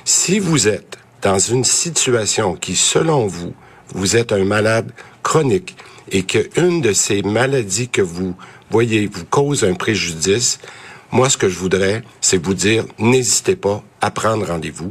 Si 0.04 0.38
vous 0.38 0.68
êtes 0.68 0.98
dans 1.22 1.38
une 1.38 1.64
situation 1.64 2.54
qui, 2.54 2.76
selon 2.76 3.26
vous, 3.26 3.54
vous 3.94 4.16
êtes 4.16 4.32
un 4.32 4.44
malade 4.44 4.90
chronique 5.22 5.76
et 6.10 6.22
que 6.24 6.48
une 6.60 6.80
de 6.80 6.92
ces 6.92 7.22
maladies 7.22 7.88
que 7.88 8.02
vous 8.02 8.34
voyez 8.70 9.06
vous 9.06 9.24
cause 9.24 9.64
un 9.64 9.74
préjudice, 9.74 10.58
moi, 11.14 11.30
ce 11.30 11.36
que 11.36 11.48
je 11.48 11.58
voudrais, 11.58 12.02
c'est 12.20 12.42
vous 12.44 12.54
dire, 12.54 12.84
n'hésitez 12.98 13.54
pas 13.54 13.84
à 14.00 14.10
prendre 14.10 14.46
rendez-vous. 14.46 14.90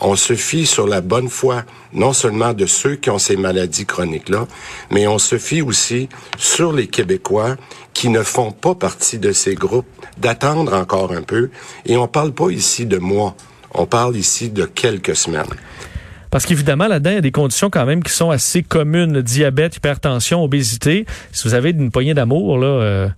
On 0.00 0.16
se 0.16 0.34
fie 0.34 0.66
sur 0.66 0.86
la 0.86 1.00
bonne 1.00 1.30
foi, 1.30 1.62
non 1.94 2.12
seulement 2.12 2.52
de 2.52 2.66
ceux 2.66 2.96
qui 2.96 3.08
ont 3.08 3.18
ces 3.18 3.36
maladies 3.36 3.86
chroniques-là, 3.86 4.48
mais 4.90 5.06
on 5.06 5.18
se 5.18 5.38
fie 5.38 5.62
aussi 5.62 6.08
sur 6.36 6.72
les 6.72 6.88
Québécois 6.88 7.56
qui 7.94 8.10
ne 8.10 8.22
font 8.22 8.52
pas 8.52 8.74
partie 8.74 9.18
de 9.18 9.32
ces 9.32 9.54
groupes, 9.54 9.86
d'attendre 10.18 10.74
encore 10.74 11.12
un 11.12 11.22
peu. 11.22 11.48
Et 11.86 11.96
on 11.96 12.06
parle 12.06 12.32
pas 12.32 12.50
ici 12.50 12.84
de 12.84 12.98
mois, 12.98 13.34
on 13.72 13.86
parle 13.86 14.16
ici 14.16 14.50
de 14.50 14.66
quelques 14.66 15.16
semaines. 15.16 15.46
Parce 16.32 16.46
qu'évidemment, 16.46 16.88
là-dedans, 16.88 17.10
il 17.10 17.14
y 17.16 17.18
a 17.18 17.20
des 17.20 17.30
conditions 17.30 17.68
quand 17.68 17.84
même 17.84 18.02
qui 18.02 18.10
sont 18.10 18.30
assez 18.30 18.62
communes. 18.62 19.20
Diabète, 19.20 19.76
hypertension, 19.76 20.42
obésité. 20.42 21.04
Si 21.30 21.46
vous 21.46 21.52
avez 21.52 21.72
une 21.72 21.90
poignée 21.90 22.14
d'amour, 22.14 22.58
là, 22.58 22.66
euh, 22.66 23.08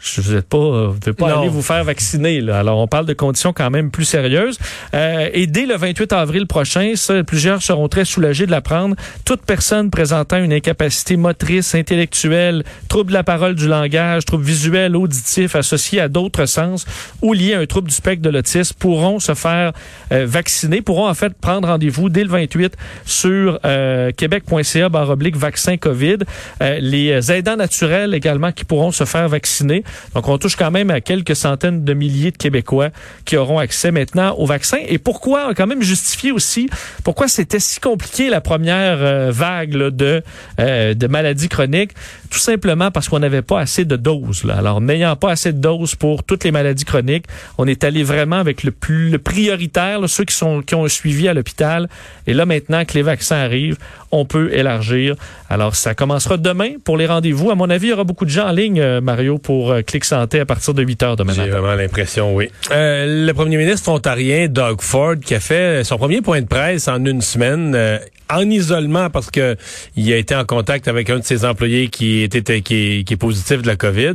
je- 0.00 0.20
vous 0.20 0.34
n'êtes 0.34 0.48
pas, 0.48 0.56
euh, 0.58 0.88
vous 0.92 0.98
devez 0.98 1.12
pas 1.12 1.28
Non. 1.30 1.40
aller 1.40 1.48
vous 1.48 1.62
faire 1.62 1.82
vacciner. 1.84 2.40
Là. 2.40 2.58
Alors, 2.58 2.78
on 2.78 2.86
parle 2.86 3.06
de 3.06 3.12
conditions 3.14 3.52
quand 3.52 3.70
même 3.70 3.90
plus 3.90 4.04
sérieuses. 4.04 4.58
Euh, 4.94 5.28
et 5.32 5.46
dès 5.46 5.66
le 5.66 5.76
28 5.76 6.12
avril 6.12 6.46
prochain, 6.46 6.92
ça, 6.96 7.22
plusieurs 7.24 7.62
seront 7.62 7.88
très 7.88 8.04
soulagés 8.04 8.46
de 8.46 8.50
l'apprendre. 8.50 8.96
Toute 9.24 9.42
personne 9.42 9.90
présentant 9.90 10.38
une 10.38 10.52
incapacité 10.52 11.16
motrice, 11.16 11.74
intellectuelle, 11.74 12.64
trouble 12.88 13.08
de 13.10 13.14
la 13.14 13.24
parole, 13.24 13.54
du 13.54 13.66
langage, 13.68 14.24
trouble 14.24 14.44
visuel, 14.44 14.96
auditif, 14.96 15.56
associé 15.56 16.00
à 16.00 16.08
d'autres 16.08 16.46
sens 16.46 16.86
ou 17.22 17.32
lié 17.32 17.54
à 17.54 17.58
un 17.60 17.66
trouble 17.66 17.88
du 17.88 17.94
spectre 17.94 18.22
de 18.22 18.30
l'autisme 18.30 18.74
pourront 18.78 19.18
se 19.18 19.34
faire 19.34 19.72
euh, 20.12 20.24
vacciner, 20.26 20.80
pourront 20.80 21.08
en 21.08 21.14
fait 21.14 21.32
prendre 21.34 21.68
rendez-vous 21.68 22.08
dès 22.08 22.22
le 22.24 22.30
28 22.30 22.74
sur 23.04 23.58
euh, 23.64 24.10
québec.ca 24.12 24.88
barre 24.88 25.10
oblique 25.10 25.36
vaccin 25.36 25.76
COVID. 25.76 26.18
Euh, 26.62 26.78
les 26.80 27.32
aidants 27.32 27.56
naturels 27.56 28.14
également 28.14 28.52
qui 28.52 28.64
pourront 28.64 28.92
se 28.92 29.04
faire 29.04 29.28
vacciner. 29.28 29.82
Donc, 30.14 30.28
on 30.28 30.38
touche 30.38 30.56
quand 30.56 30.70
même 30.70 30.90
à 30.90 31.00
quelques 31.00 31.36
centaines 31.36 31.84
de 31.84 31.94
milliers 31.94 32.30
de 32.30 32.36
Québécois 32.36 32.90
qui 33.24 33.36
auront 33.36 33.58
accès 33.58 33.90
maintenant 33.90 34.34
au 34.36 34.46
vaccin. 34.46 34.78
Et 34.86 34.98
pourquoi, 34.98 35.54
quand 35.54 35.66
même 35.66 35.82
justifié 35.82 36.32
aussi, 36.32 36.68
pourquoi 37.04 37.28
c'était 37.28 37.60
si 37.60 37.80
compliqué 37.80 38.30
la 38.30 38.40
première 38.40 38.98
euh, 39.00 39.30
vague 39.30 39.74
euh, 39.74 40.94
de 40.94 41.06
maladies 41.06 41.48
chroniques? 41.48 41.92
Tout 42.30 42.38
simplement 42.38 42.90
parce 42.90 43.08
qu'on 43.08 43.18
n'avait 43.18 43.42
pas 43.42 43.60
assez 43.60 43.84
de 43.84 43.96
doses. 43.96 44.44
Alors, 44.50 44.80
n'ayant 44.80 45.16
pas 45.16 45.30
assez 45.30 45.52
de 45.52 45.58
doses 45.58 45.94
pour 45.94 46.24
toutes 46.24 46.44
les 46.44 46.50
maladies 46.50 46.84
chroniques, 46.84 47.26
on 47.56 47.66
est 47.66 47.84
allé 47.84 48.02
vraiment 48.02 48.36
avec 48.36 48.62
le 48.62 48.70
plus 48.70 49.10
le 49.10 49.18
prioritaire, 49.18 50.00
ceux 50.08 50.24
qui, 50.24 50.34
qui 50.66 50.74
ont 50.74 50.84
un 50.84 50.88
suivi 50.88 51.28
à 51.28 51.34
l'hôpital. 51.34 51.88
Et 52.26 52.34
là, 52.34 52.46
maintenant 52.46 52.84
que 52.84 52.94
les 52.94 53.02
vaccins 53.02 53.36
arrivent, 53.36 53.78
on 54.10 54.24
peut 54.24 54.52
élargir. 54.52 55.14
Alors, 55.48 55.74
ça 55.74 55.94
commencera 55.94 56.36
demain 56.36 56.72
pour 56.84 56.96
les 56.96 57.06
rendez-vous. 57.06 57.50
À 57.50 57.54
mon 57.54 57.70
avis, 57.70 57.88
il 57.88 57.90
y 57.90 57.92
aura 57.92 58.04
beaucoup 58.04 58.24
de 58.24 58.30
gens 58.30 58.48
en 58.48 58.52
ligne, 58.52 58.80
euh, 58.80 59.00
Mario, 59.00 59.38
pour 59.38 59.72
euh, 59.72 59.82
Clic 59.82 60.04
Santé 60.04 60.40
à 60.40 60.46
partir 60.46 60.74
de 60.74 60.82
8 60.82 61.02
heures 61.02 61.16
demain 61.16 61.32
J'ai 61.32 61.48
vraiment 61.48 61.74
l'impression, 61.74 62.34
oui. 62.34 62.50
Euh, 62.70 63.26
le 63.26 63.32
premier 63.32 63.56
ministre 63.56 63.90
ontarien, 63.90 64.48
Doug 64.48 64.80
Ford, 64.80 65.16
qui 65.22 65.34
a 65.34 65.40
fait 65.40 65.84
son 65.84 65.96
premier 65.98 66.20
point 66.20 66.40
de 66.40 66.46
presse 66.46 66.88
en 66.88 67.04
une 67.04 67.20
semaine, 67.20 67.74
euh, 67.74 67.98
en 68.30 68.48
isolement 68.48 69.10
parce 69.10 69.30
que 69.30 69.56
il 69.96 70.12
a 70.12 70.16
été 70.16 70.34
en 70.34 70.44
contact 70.44 70.88
avec 70.88 71.10
un 71.10 71.18
de 71.18 71.24
ses 71.24 71.44
employés 71.44 71.88
qui 71.88 72.22
était 72.22 72.42
qui 72.60 72.98
est, 72.98 73.04
qui 73.04 73.14
est 73.14 73.16
positif 73.16 73.62
de 73.62 73.66
la 73.66 73.76
COVID. 73.76 74.14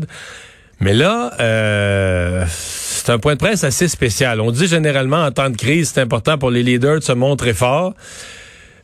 Mais 0.80 0.94
là, 0.94 1.32
euh, 1.40 2.46
c'est 2.50 3.10
un 3.10 3.20
point 3.20 3.34
de 3.34 3.40
presse 3.40 3.64
assez 3.64 3.88
spécial. 3.88 4.42
On 4.42 4.52
dit 4.52 4.68
généralement 4.68 5.24
en 5.24 5.32
temps 5.32 5.50
de 5.50 5.56
crise, 5.56 5.92
c'est 5.94 6.02
important 6.02 6.38
pour 6.38 6.52
les 6.52 6.64
leaders 6.64 7.00
de 7.00 7.04
se 7.04 7.14
montrer 7.14 7.54
fort. 7.54 7.94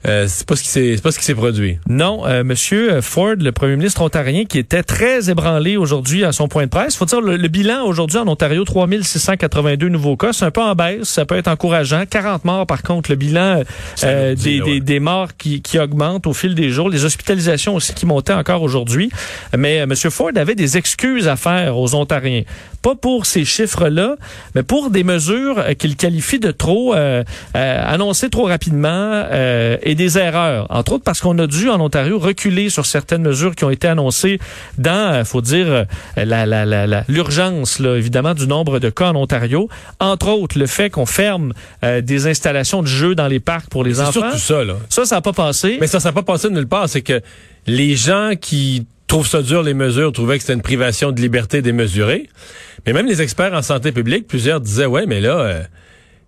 Euh, 0.07 0.25
c'est 0.29 0.47
pas 0.47 0.55
ce 0.55 0.63
qui 0.63 0.69
s'est 0.69 0.95
pas 1.03 1.11
ce 1.11 1.19
qui 1.19 1.25
s'est 1.25 1.35
produit. 1.35 1.77
Non, 1.89 2.25
euh, 2.25 2.43
Monsieur 2.43 3.01
Ford, 3.01 3.35
le 3.37 3.51
premier 3.51 3.75
ministre 3.75 4.01
ontarien, 4.01 4.45
qui 4.45 4.57
était 4.57 4.83
très 4.83 5.29
ébranlé 5.29 5.75
aujourd'hui 5.75 6.23
à 6.23 6.31
son 6.31 6.47
point 6.47 6.63
de 6.63 6.69
presse. 6.69 6.95
Faut 6.95 7.05
dire 7.05 7.19
le, 7.19 7.35
le 7.35 7.47
bilan 7.49 7.83
aujourd'hui 7.85 8.17
en 8.17 8.27
Ontario, 8.27 8.63
3682 8.63 9.89
nouveaux 9.89 10.15
cas, 10.15 10.31
c'est 10.31 10.45
un 10.45 10.51
peu 10.51 10.61
en 10.61 10.73
baisse, 10.73 11.09
ça 11.09 11.25
peut 11.25 11.35
être 11.35 11.49
encourageant. 11.49 12.03
40 12.09 12.45
morts 12.45 12.65
par 12.65 12.81
contre, 12.81 13.09
le 13.09 13.17
bilan 13.17 13.63
euh, 14.03 14.35
dit, 14.35 14.43
des, 14.43 14.61
ouais. 14.61 14.71
des, 14.75 14.79
des 14.79 14.99
morts 14.99 15.29
qui, 15.37 15.61
qui 15.61 15.77
augmentent 15.79 16.27
au 16.27 16.33
fil 16.33 16.55
des 16.55 16.69
jours, 16.69 16.89
les 16.89 17.03
hospitalisations 17.03 17.75
aussi 17.75 17.93
qui 17.93 18.05
montaient 18.05 18.33
encore 18.33 18.61
aujourd'hui. 18.61 19.11
Mais 19.57 19.81
euh, 19.81 19.85
Monsieur 19.85 20.09
Ford 20.09 20.31
avait 20.35 20.55
des 20.55 20.77
excuses 20.77 21.27
à 21.27 21.35
faire 21.35 21.77
aux 21.77 21.93
Ontariens, 21.95 22.43
pas 22.81 22.95
pour 22.95 23.25
ces 23.25 23.43
chiffres-là, 23.43 24.15
mais 24.55 24.63
pour 24.63 24.89
des 24.91 25.03
mesures 25.03 25.59
euh, 25.59 25.73
qu'il 25.73 25.97
qualifie 25.97 26.39
de 26.39 26.51
trop 26.51 26.93
euh, 26.93 27.23
euh, 27.55 27.93
annoncées 27.93 28.29
trop 28.29 28.45
rapidement 28.45 28.89
euh, 29.31 29.77
et 29.89 29.95
des 29.95 30.19
erreurs. 30.19 30.67
Entre 30.69 30.93
autres 30.93 31.03
parce 31.03 31.19
qu'on 31.19 31.37
a 31.39 31.47
dû, 31.47 31.67
en 31.69 31.81
Ontario, 31.81 32.19
reculer 32.19 32.69
sur 32.69 32.85
certaines 32.85 33.23
mesures 33.23 33.55
qui 33.55 33.63
ont 33.65 33.71
été 33.71 33.87
annoncées 33.87 34.39
dans, 34.77 35.13
euh, 35.13 35.23
faut 35.23 35.41
dire, 35.41 35.65
euh, 35.67 35.83
la, 36.15 36.45
la, 36.45 36.65
la, 36.65 37.03
l'urgence, 37.07 37.79
là, 37.79 37.95
évidemment, 37.95 38.35
du 38.35 38.45
nombre 38.45 38.77
de 38.79 38.89
cas 38.91 39.09
en 39.09 39.15
Ontario. 39.15 39.67
Entre 39.99 40.27
autres, 40.27 40.59
le 40.59 40.67
fait 40.67 40.91
qu'on 40.91 41.07
ferme 41.07 41.53
euh, 41.83 42.01
des 42.01 42.27
installations 42.27 42.83
de 42.83 42.87
jeux 42.87 43.15
dans 43.15 43.27
les 43.27 43.39
parcs 43.39 43.67
pour 43.69 43.83
les 43.83 43.95
C'est 43.95 44.01
enfants. 44.01 44.11
surtout 44.31 44.37
ça, 44.37 44.63
là. 44.63 44.75
Ça, 44.89 45.05
ça 45.05 45.15
n'a 45.15 45.21
pas 45.21 45.33
passé. 45.33 45.77
Mais 45.81 45.87
ça, 45.87 45.99
ça 45.99 46.09
n'a 46.09 46.13
pas 46.13 46.21
passé 46.23 46.49
de 46.49 46.53
nulle 46.53 46.67
part. 46.67 46.87
C'est 46.87 47.01
que 47.01 47.21
les 47.65 47.95
gens 47.95 48.33
qui 48.39 48.85
trouvent 49.07 49.27
ça 49.27 49.41
dur, 49.41 49.63
les 49.63 49.73
mesures, 49.73 50.11
trouvaient 50.11 50.37
que 50.37 50.43
c'était 50.43 50.53
une 50.53 50.61
privation 50.61 51.11
de 51.11 51.19
liberté 51.19 51.63
démesurée. 51.63 52.29
Mais 52.85 52.93
même 52.93 53.07
les 53.07 53.23
experts 53.23 53.53
en 53.53 53.63
santé 53.63 53.91
publique, 53.91 54.27
plusieurs 54.27 54.61
disaient, 54.61 54.85
ouais, 54.85 55.07
mais 55.07 55.19
là, 55.19 55.31
euh, 55.39 55.63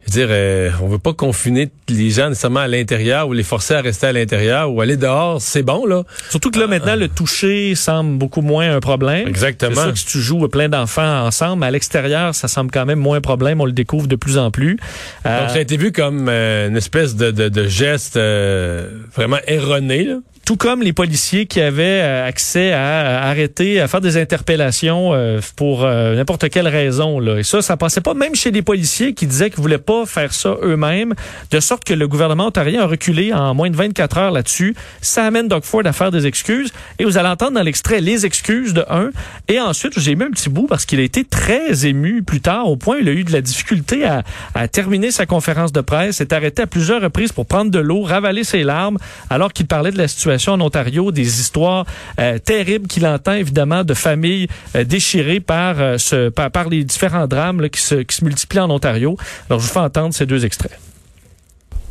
je 0.07 0.13
veux 0.13 0.25
dire, 0.25 0.27
euh, 0.31 0.69
on 0.81 0.87
veut 0.87 0.99
pas 0.99 1.13
confiner 1.13 1.69
les 1.89 2.09
gens 2.09 2.29
nécessairement 2.29 2.61
à 2.61 2.67
l'intérieur 2.67 3.27
ou 3.27 3.33
les 3.33 3.43
forcer 3.43 3.75
à 3.75 3.81
rester 3.81 4.07
à 4.07 4.13
l'intérieur 4.13 4.71
ou 4.71 4.81
aller 4.81 4.97
dehors, 4.97 5.41
c'est 5.41 5.63
bon, 5.63 5.85
là. 5.85 6.03
Surtout 6.29 6.51
que 6.51 6.59
là, 6.59 6.67
maintenant, 6.67 6.95
le 6.95 7.07
toucher 7.07 7.75
semble 7.75 8.17
beaucoup 8.17 8.41
moins 8.41 8.75
un 8.75 8.79
problème. 8.79 9.27
Exactement. 9.27 9.75
C'est 9.75 9.81
sûr 9.81 9.93
que 9.93 9.99
si 9.99 10.05
tu 10.05 10.19
joues 10.19 10.47
plein 10.47 10.69
d'enfants 10.69 11.25
ensemble, 11.25 11.63
à 11.63 11.71
l'extérieur, 11.71 12.33
ça 12.35 12.47
semble 12.47 12.71
quand 12.71 12.85
même 12.85 12.99
moins 12.99 13.17
un 13.17 13.21
problème. 13.21 13.61
On 13.61 13.65
le 13.65 13.71
découvre 13.71 14.07
de 14.07 14.15
plus 14.15 14.37
en 14.37 14.51
plus. 14.51 14.77
Euh, 15.25 15.41
Donc, 15.41 15.49
ça 15.49 15.57
a 15.57 15.61
été 15.61 15.77
vu 15.77 15.91
comme 15.91 16.27
euh, 16.29 16.67
une 16.69 16.77
espèce 16.77 17.15
de, 17.15 17.31
de, 17.31 17.49
de 17.49 17.67
geste 17.67 18.17
euh, 18.17 18.87
vraiment 19.15 19.37
erroné, 19.47 20.03
là. 20.05 20.15
tout 20.45 20.57
comme 20.57 20.81
les 20.81 20.93
policiers 20.93 21.45
qui 21.45 21.61
avaient 21.61 22.01
euh, 22.01 22.25
accès 22.27 22.71
à, 22.73 23.21
arrêter, 23.23 23.79
à 23.79 23.87
faire 23.87 24.01
des 24.01 24.17
interpellations 24.17 25.13
euh, 25.13 25.39
pour 25.55 25.83
euh, 25.85 26.15
n'importe 26.15 26.49
quelle 26.49 26.67
raison. 26.67 27.19
Là. 27.19 27.37
Et 27.39 27.43
ça, 27.43 27.61
ça 27.61 27.77
passait 27.77 28.01
pas 28.01 28.13
même 28.13 28.35
chez 28.35 28.51
les 28.51 28.61
policiers 28.61 29.13
qui 29.13 29.27
disaient 29.27 29.49
qu'ils 29.49 29.61
voulaient 29.61 29.77
pas 29.77 29.90
faire 30.05 30.33
ça 30.33 30.55
eux-mêmes, 30.61 31.13
de 31.51 31.59
sorte 31.59 31.83
que 31.83 31.93
le 31.93 32.07
gouvernement 32.07 32.47
ontarien 32.47 32.83
a 32.83 32.85
reculé 32.85 33.33
en 33.33 33.53
moins 33.53 33.69
de 33.69 33.75
24 33.75 34.17
heures 34.17 34.31
là-dessus. 34.31 34.75
Ça 35.01 35.25
amène 35.25 35.47
Doug 35.47 35.63
Ford 35.63 35.81
à 35.85 35.93
faire 35.93 36.11
des 36.11 36.27
excuses. 36.27 36.71
Et 36.99 37.05
vous 37.05 37.17
allez 37.17 37.29
entendre 37.29 37.53
dans 37.53 37.63
l'extrait 37.63 38.01
les 38.01 38.25
excuses 38.25 38.73
de 38.73 38.85
un. 38.89 39.11
Et 39.47 39.59
ensuite, 39.59 39.99
j'ai 39.99 40.15
mis 40.15 40.23
un 40.23 40.31
petit 40.31 40.49
bout 40.49 40.67
parce 40.67 40.85
qu'il 40.85 40.99
a 40.99 41.03
été 41.03 41.23
très 41.23 41.85
ému 41.85 42.23
plus 42.23 42.41
tard, 42.41 42.67
au 42.67 42.75
point 42.75 42.97
où 42.97 42.99
il 42.99 43.09
a 43.09 43.11
eu 43.11 43.23
de 43.23 43.31
la 43.31 43.41
difficulté 43.41 44.05
à, 44.05 44.23
terminer 44.67 45.11
sa 45.11 45.25
conférence 45.25 45.71
de 45.71 45.81
presse, 45.81 46.17
s'est 46.17 46.33
arrêté 46.33 46.63
à 46.63 46.67
plusieurs 46.67 47.01
reprises 47.01 47.31
pour 47.31 47.45
prendre 47.45 47.71
de 47.71 47.79
l'eau, 47.79 48.03
ravaler 48.03 48.43
ses 48.43 48.63
larmes, 48.63 48.97
alors 49.29 49.53
qu'il 49.53 49.67
parlait 49.67 49.91
de 49.91 49.97
la 49.97 50.07
situation 50.07 50.53
en 50.53 50.61
Ontario, 50.61 51.11
des 51.11 51.39
histoires 51.39 51.85
euh, 52.19 52.37
terribles 52.37 52.87
qu'il 52.87 53.05
entend 53.05 53.33
évidemment 53.33 53.83
de 53.83 53.93
familles 53.93 54.47
euh, 54.75 54.83
déchirées 54.83 55.39
par, 55.39 55.75
euh, 55.79 56.29
par, 56.31 56.51
par 56.51 56.69
les 56.69 56.83
différents 56.83 57.27
drames 57.27 57.61
là, 57.61 57.69
qui, 57.69 57.81
se, 57.81 57.95
qui 57.95 58.15
se 58.15 58.23
multiplient 58.23 58.59
en 58.59 58.69
Ontario. 58.69 59.17
Alors 59.49 59.59
je 59.59 59.67
vous 59.67 59.73
fais 59.73 59.79
entendre 59.81 60.13
ces 60.13 60.25
deux 60.25 60.45
extraits. 60.45 60.77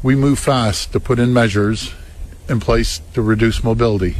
we 0.03 0.15
move 0.15 0.39
fast 0.39 0.93
to 0.93 1.01
put 1.01 1.19
in 1.19 1.33
measures 1.33 1.93
in 2.49 2.59
place 2.59 3.01
to 3.13 3.21
reduce 3.21 3.63
mobility. 3.63 4.17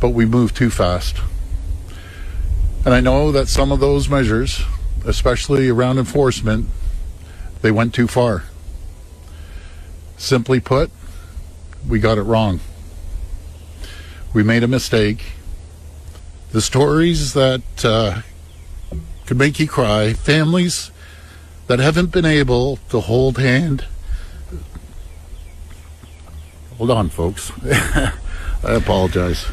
But 0.00 0.10
we 0.10 0.26
move 0.26 0.52
too 0.54 0.70
fast. 0.70 1.16
And 2.84 2.92
I 2.92 3.00
know 3.00 3.32
that 3.32 3.48
some 3.48 3.72
of 3.72 3.80
those 3.80 4.08
measures, 4.08 4.62
especially 5.04 5.68
around 5.68 5.98
enforcement, 5.98 6.68
they 7.62 7.70
went 7.70 7.94
too 7.94 8.06
far. 8.06 8.44
Simply 10.16 10.60
put, 10.60 10.90
we 11.88 11.98
got 12.00 12.18
it 12.18 12.22
wrong. 12.22 12.60
We 14.34 14.42
made 14.42 14.62
a 14.62 14.68
mistake. 14.68 15.24
The 16.52 16.60
stories 16.60 17.34
that 17.34 17.62
uh, 17.84 18.22
could 19.26 19.38
make 19.38 19.58
you 19.58 19.68
cry, 19.68 20.12
families 20.12 20.90
that 21.66 21.78
haven't 21.78 22.12
been 22.12 22.24
able 22.24 22.78
to 22.90 23.00
hold 23.00 23.38
hand. 23.38 23.84
Hold 26.78 26.90
on, 26.90 27.08
folks. 27.08 27.50
I 27.64 28.12
apologize. 28.62 29.46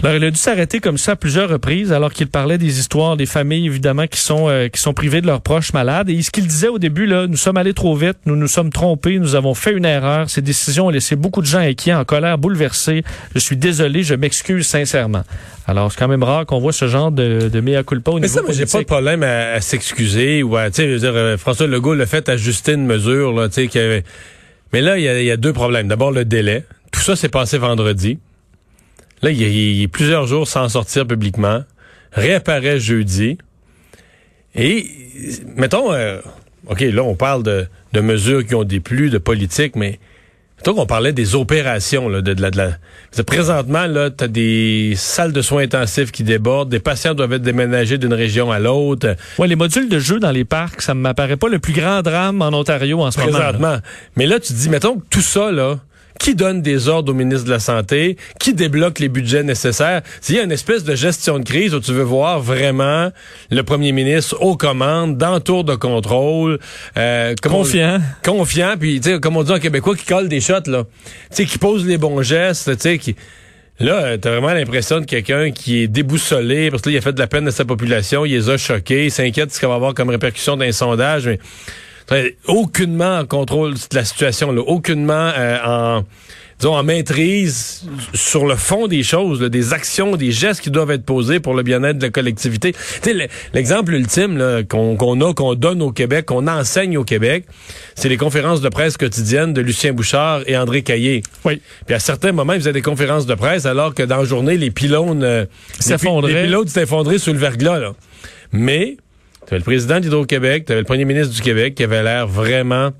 Alors, 0.00 0.14
il 0.14 0.22
a 0.22 0.30
dû 0.30 0.38
s'arrêter 0.38 0.78
comme 0.78 0.96
ça 0.96 1.12
à 1.12 1.16
plusieurs 1.16 1.48
reprises, 1.48 1.92
alors 1.92 2.12
qu'il 2.12 2.28
parlait 2.28 2.56
des 2.56 2.78
histoires 2.78 3.16
des 3.16 3.26
familles, 3.26 3.66
évidemment, 3.66 4.06
qui 4.06 4.20
sont 4.20 4.48
euh, 4.48 4.68
qui 4.68 4.80
sont 4.80 4.94
privées 4.94 5.20
de 5.20 5.26
leurs 5.26 5.40
proches 5.40 5.72
malades. 5.72 6.08
Et 6.08 6.22
ce 6.22 6.30
qu'il 6.30 6.46
disait 6.46 6.68
au 6.68 6.78
début, 6.78 7.04
là, 7.06 7.26
nous 7.26 7.36
sommes 7.36 7.56
allés 7.56 7.74
trop 7.74 7.96
vite, 7.96 8.16
nous 8.24 8.36
nous 8.36 8.46
sommes 8.46 8.70
trompés, 8.70 9.18
nous 9.18 9.34
avons 9.34 9.54
fait 9.54 9.72
une 9.72 9.84
erreur. 9.84 10.30
Ces 10.30 10.40
décisions 10.40 10.86
ont 10.86 10.90
laissé 10.90 11.16
beaucoup 11.16 11.40
de 11.40 11.46
gens 11.46 11.58
inquiets, 11.58 11.94
en 11.94 12.04
colère, 12.04 12.38
bouleversés. 12.38 13.02
Je 13.34 13.40
suis 13.40 13.56
désolé, 13.56 14.04
je 14.04 14.14
m'excuse 14.14 14.68
sincèrement. 14.68 15.24
Alors, 15.66 15.90
c'est 15.90 15.98
quand 15.98 16.06
même 16.08 16.22
rare 16.22 16.46
qu'on 16.46 16.60
voit 16.60 16.72
ce 16.72 16.86
genre 16.86 17.10
de, 17.10 17.48
de 17.52 17.60
mea 17.60 17.82
culpa 17.82 18.12
au 18.12 18.14
Mais 18.14 18.20
niveau 18.22 18.34
ça, 18.34 18.42
moi, 18.42 18.52
j'ai 18.52 18.66
pas 18.66 18.78
de 18.78 18.84
problème 18.84 19.24
à, 19.24 19.54
à 19.54 19.60
s'excuser 19.60 20.44
ou 20.44 20.56
à, 20.56 20.70
tu 20.70 20.76
sais, 20.76 21.04
euh, 21.04 21.36
François 21.36 21.66
Legault 21.66 21.94
l'a 21.94 22.06
fait 22.06 22.28
ajuster 22.28 22.74
une 22.74 22.86
mesure, 22.86 23.32
là, 23.32 23.48
tu 23.48 23.68
sais, 23.68 24.04
Mais 24.72 24.80
là, 24.80 24.96
il 24.96 25.02
y, 25.02 25.08
a, 25.08 25.20
il 25.20 25.26
y 25.26 25.30
a 25.32 25.36
deux 25.36 25.52
problèmes. 25.52 25.88
D'abord, 25.88 26.12
le 26.12 26.24
délai. 26.24 26.64
Tout 26.92 27.00
ça 27.00 27.16
s'est 27.16 27.28
passé 27.28 27.58
vendredi. 27.58 28.18
Là, 29.22 29.30
il 29.30 29.40
y, 29.40 29.44
a, 29.44 29.48
il 29.48 29.80
y 29.80 29.84
a 29.84 29.88
plusieurs 29.88 30.26
jours 30.26 30.46
sans 30.46 30.68
sortir 30.68 31.06
publiquement. 31.06 31.64
Réapparaît 32.12 32.80
jeudi. 32.80 33.38
Et, 34.54 34.86
mettons, 35.56 35.92
euh, 35.92 36.20
OK, 36.68 36.80
là, 36.80 37.02
on 37.02 37.14
parle 37.14 37.42
de, 37.42 37.66
de 37.92 38.00
mesures 38.00 38.46
qui 38.46 38.54
ont 38.54 38.64
déplu, 38.64 39.10
de 39.10 39.18
politique, 39.18 39.76
mais 39.76 39.98
mettons 40.56 40.74
qu'on 40.74 40.86
parlait 40.86 41.12
des 41.12 41.34
opérations, 41.34 42.08
là, 42.08 42.20
de, 42.20 42.34
de 42.34 42.42
la... 42.42 42.50
De 42.50 42.56
la 42.56 42.70
c'est 43.10 43.24
présentement, 43.24 43.86
là, 43.86 44.10
t'as 44.10 44.28
des 44.28 44.92
salles 44.94 45.32
de 45.32 45.40
soins 45.40 45.62
intensifs 45.62 46.12
qui 46.12 46.24
débordent, 46.24 46.68
des 46.68 46.78
patients 46.78 47.14
doivent 47.14 47.32
être 47.32 47.42
déménagés 47.42 47.96
d'une 47.96 48.12
région 48.12 48.52
à 48.52 48.58
l'autre. 48.58 49.16
Ouais, 49.38 49.48
les 49.48 49.56
modules 49.56 49.88
de 49.88 49.98
jeu 49.98 50.20
dans 50.20 50.30
les 50.30 50.44
parcs, 50.44 50.82
ça 50.82 50.92
ne 50.92 51.00
m'apparaît 51.00 51.38
pas 51.38 51.48
le 51.48 51.58
plus 51.58 51.72
grand 51.72 52.02
drame 52.02 52.42
en 52.42 52.48
Ontario 52.52 53.00
en 53.00 53.10
ce 53.10 53.18
moment. 53.18 53.32
présentement. 53.32 53.78
Mais 54.16 54.26
là, 54.26 54.38
tu 54.38 54.52
te 54.52 54.58
dis, 54.58 54.68
mettons 54.68 54.96
que 54.96 55.04
tout 55.08 55.22
ça, 55.22 55.50
là, 55.50 55.78
qui 56.18 56.34
donne 56.34 56.62
des 56.62 56.88
ordres 56.88 57.12
au 57.12 57.14
ministre 57.14 57.44
de 57.46 57.50
la 57.50 57.58
Santé, 57.60 58.16
qui 58.40 58.54
débloque 58.54 58.98
les 58.98 59.08
budgets 59.08 59.42
nécessaires? 59.42 60.02
S'il 60.20 60.36
y 60.36 60.40
a 60.40 60.42
une 60.42 60.52
espèce 60.52 60.84
de 60.84 60.94
gestion 60.94 61.38
de 61.38 61.44
crise 61.44 61.74
où 61.74 61.80
tu 61.80 61.92
veux 61.92 62.02
voir 62.02 62.40
vraiment 62.40 63.10
le 63.50 63.62
premier 63.62 63.92
ministre 63.92 64.36
aux 64.40 64.56
commandes, 64.56 65.16
dans 65.16 65.34
le 65.34 65.40
tour 65.40 65.64
de 65.64 65.74
contrôle, 65.74 66.58
euh, 66.96 67.34
comme 67.42 67.52
on- 67.54 67.58
Confiant. 67.58 68.00
confiant, 68.24 68.74
puis 68.78 69.00
comme 69.22 69.36
on 69.36 69.42
dit 69.42 69.52
en 69.52 69.58
québécois, 69.58 69.96
qui 69.96 70.04
colle 70.06 70.28
des 70.28 70.40
shots, 70.40 70.66
là. 70.68 70.84
Tu 71.34 71.44
qui 71.46 71.58
pose 71.58 71.86
les 71.86 71.98
bons 71.98 72.22
gestes, 72.22 72.70
tu 72.76 72.80
sais, 72.82 72.98
qui... 72.98 73.16
Là, 73.80 73.92
euh, 74.02 74.16
t'as 74.16 74.30
vraiment 74.32 74.52
l'impression 74.52 74.98
de 74.98 75.04
quelqu'un 75.04 75.52
qui 75.52 75.82
est 75.84 75.86
déboussolé, 75.86 76.68
parce 76.68 76.82
que 76.82 76.88
là, 76.88 76.94
il 76.96 76.98
a 76.98 77.00
fait 77.00 77.12
de 77.12 77.20
la 77.20 77.28
peine 77.28 77.46
à 77.46 77.52
sa 77.52 77.64
population, 77.64 78.24
il 78.24 78.32
les 78.32 78.50
a 78.50 78.56
choqués, 78.56 79.04
il 79.04 79.10
s'inquiète 79.12 79.50
de 79.50 79.52
ce 79.54 79.60
qu'il 79.60 79.68
va 79.68 79.76
avoir 79.76 79.94
comme 79.94 80.08
répercussion 80.08 80.56
d'un 80.56 80.72
sondage, 80.72 81.26
mais 81.28 81.38
aucunement 82.46 83.18
en 83.18 83.26
contrôle 83.26 83.74
de 83.74 83.94
la 83.94 84.04
situation, 84.04 84.52
là, 84.52 84.62
aucunement 84.62 85.30
euh, 85.36 85.58
en 85.64 86.04
disons, 86.58 86.74
en 86.74 86.82
maîtrise 86.82 87.84
sur 88.14 88.46
le 88.46 88.56
fond 88.56 88.88
des 88.88 89.02
choses, 89.02 89.40
là, 89.40 89.48
des 89.48 89.72
actions, 89.72 90.16
des 90.16 90.32
gestes 90.32 90.60
qui 90.60 90.70
doivent 90.70 90.90
être 90.90 91.04
posés 91.04 91.38
pour 91.40 91.54
le 91.54 91.62
bien-être 91.62 91.98
de 91.98 92.06
la 92.06 92.10
collectivité. 92.10 92.74
L'exemple 93.54 93.94
ultime 93.94 94.64
qu'on 94.68 95.20
a, 95.20 95.34
qu'on 95.34 95.54
donne 95.54 95.82
au 95.82 95.92
Québec, 95.92 96.26
qu'on 96.26 96.48
enseigne 96.48 96.98
au 96.98 97.04
Québec, 97.04 97.44
c'est 97.94 98.08
les 98.08 98.16
conférences 98.16 98.60
de 98.60 98.68
presse 98.68 98.96
quotidiennes 98.96 99.52
de 99.52 99.60
Lucien 99.60 99.92
Bouchard 99.92 100.40
et 100.46 100.56
André 100.56 100.82
Caillé. 100.82 101.22
Oui. 101.44 101.60
Puis 101.86 101.94
à 101.94 102.00
certains 102.00 102.32
moments, 102.32 102.54
ils 102.54 102.60
faisaient 102.60 102.72
des 102.72 102.82
conférences 102.82 103.26
de 103.26 103.34
presse 103.34 103.64
alors 103.64 103.94
que 103.94 104.02
dans 104.02 104.18
la 104.18 104.24
journée, 104.24 104.56
les 104.56 104.70
pylônes 104.70 105.22
euh, 105.22 105.44
S'effondraient. 105.78 106.32
Les, 106.32 106.40
les 106.42 106.46
pilotes 106.46 106.68
s'effondraient 106.68 107.18
sous 107.18 107.32
le 107.32 107.38
verglas. 107.38 107.78
Là. 107.78 107.92
Mais 108.52 108.96
tu 109.48 109.54
avais 109.54 109.60
le 109.60 109.64
président 109.64 109.98
d'Hydro-Québec, 109.98 110.66
tu 110.66 110.72
avais 110.72 110.82
le 110.82 110.86
premier 110.86 111.06
ministre 111.06 111.34
du 111.34 111.40
Québec 111.40 111.74
qui 111.74 111.82
avait 111.82 112.02
l'air 112.02 112.26
vraiment 112.28 112.90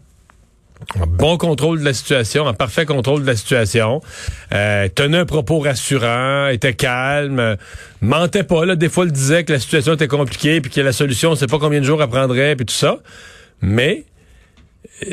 en 0.99 1.07
bon 1.07 1.37
contrôle 1.37 1.81
de 1.81 1.85
la 1.85 1.93
situation, 1.93 2.45
en 2.47 2.55
parfait 2.55 2.87
contrôle 2.87 3.21
de 3.21 3.27
la 3.27 3.37
situation, 3.37 4.01
euh, 4.55 4.89
tenait 4.89 5.19
un 5.19 5.27
propos 5.27 5.59
rassurant, 5.59 6.49
était 6.49 6.73
calme, 6.73 7.57
mentait 8.01 8.45
pas. 8.45 8.65
Là, 8.65 8.77
des 8.77 8.89
fois, 8.89 9.05
il 9.05 9.13
disait 9.13 9.45
que 9.45 9.53
la 9.53 9.59
situation 9.59 9.93
était 9.93 10.09
compliquée, 10.09 10.63
puis 10.63 10.71
que 10.71 10.81
la 10.81 10.93
solution, 10.93 11.33
on 11.33 11.35
sait 11.35 11.49
pas 11.49 11.59
combien 11.59 11.81
de 11.81 11.85
jours 11.85 12.03
elle 12.03 12.09
prendrait, 12.09 12.57
puis 12.57 12.65
tout 12.65 12.75
ça. 12.75 12.99
Mais 13.61 14.05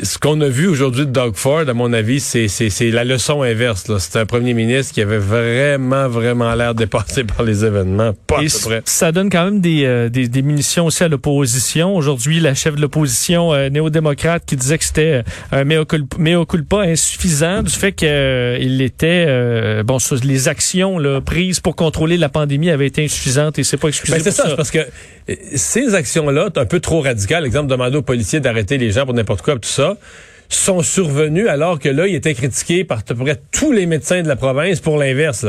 ce 0.02 0.18
qu'on 0.18 0.40
a 0.40 0.48
vu 0.48 0.66
aujourd'hui 0.66 1.06
de 1.06 1.10
Doug 1.12 1.34
Ford, 1.36 1.68
à 1.68 1.74
mon 1.74 1.92
avis, 1.92 2.18
c'est, 2.18 2.48
c'est, 2.48 2.70
c'est 2.70 2.90
la 2.90 3.04
leçon 3.04 3.42
inverse. 3.42 3.86
Là. 3.88 3.98
C'est 4.00 4.18
un 4.18 4.26
premier 4.26 4.52
ministre 4.52 4.92
qui 4.92 5.00
avait 5.00 5.18
vraiment, 5.18 6.08
vraiment 6.08 6.54
l'air 6.54 6.74
dépassé 6.74 7.22
par 7.24 7.44
les 7.44 7.64
événements. 7.64 8.12
Pas 8.26 8.38
à 8.38 8.42
Et 8.42 8.46
peu 8.46 8.58
près. 8.64 8.82
ça 8.84 9.12
donne 9.12 9.30
quand 9.30 9.44
même 9.44 9.60
des, 9.60 9.84
euh, 9.84 10.08
des, 10.08 10.28
des 10.28 10.42
munitions 10.42 10.86
aussi 10.86 11.04
à 11.04 11.08
l'opposition. 11.08 11.94
Aujourd'hui, 11.94 12.40
la 12.40 12.54
chef 12.54 12.74
de 12.74 12.80
l'opposition 12.80 13.52
euh, 13.54 13.68
néo-démocrate 13.68 14.44
qui 14.44 14.56
disait 14.56 14.78
que 14.78 14.84
c'était 14.84 15.22
euh, 15.52 15.60
un 15.60 15.64
mea 15.64 16.44
culpa, 16.44 16.78
insuffisant 16.80 17.62
du 17.62 17.72
fait 17.72 17.92
qu'il 17.92 18.82
était 18.82 19.24
euh, 19.28 19.82
bon 19.82 19.98
les 20.24 20.48
actions 20.48 20.98
là, 20.98 21.20
prises 21.20 21.60
pour 21.60 21.76
contrôler 21.76 22.16
la 22.16 22.28
pandémie 22.28 22.70
avaient 22.70 22.86
été 22.86 23.04
insuffisantes 23.04 23.58
et 23.58 23.64
c'est 23.64 23.76
pas 23.76 23.88
excusé 23.88 24.16
Ben, 24.16 24.22
c'est 24.22 24.30
ça, 24.30 24.54
parce 24.56 24.70
que 24.70 24.78
euh, 24.78 25.34
ces 25.54 25.94
actions-là, 25.94 26.50
un 26.56 26.66
peu 26.66 26.80
trop 26.80 27.00
radicales. 27.00 27.44
Exemple, 27.44 27.68
demander 27.68 27.96
aux 27.96 28.02
policiers 28.02 28.40
d'arrêter 28.40 28.78
les 28.78 28.90
gens 28.90 29.04
pour 29.04 29.14
n'importe 29.14 29.42
quoi, 29.42 29.55
sont 29.64 30.82
survenues 30.82 31.48
alors 31.48 31.78
que 31.78 31.88
là, 31.88 32.06
il 32.06 32.14
était 32.14 32.34
critiqué 32.34 32.84
par 32.84 32.98
à 32.98 33.02
peu 33.02 33.14
près 33.14 33.40
tous 33.52 33.72
les 33.72 33.86
médecins 33.86 34.22
de 34.22 34.28
la 34.28 34.36
province 34.36 34.80
pour 34.80 34.96
l'inverse, 34.98 35.46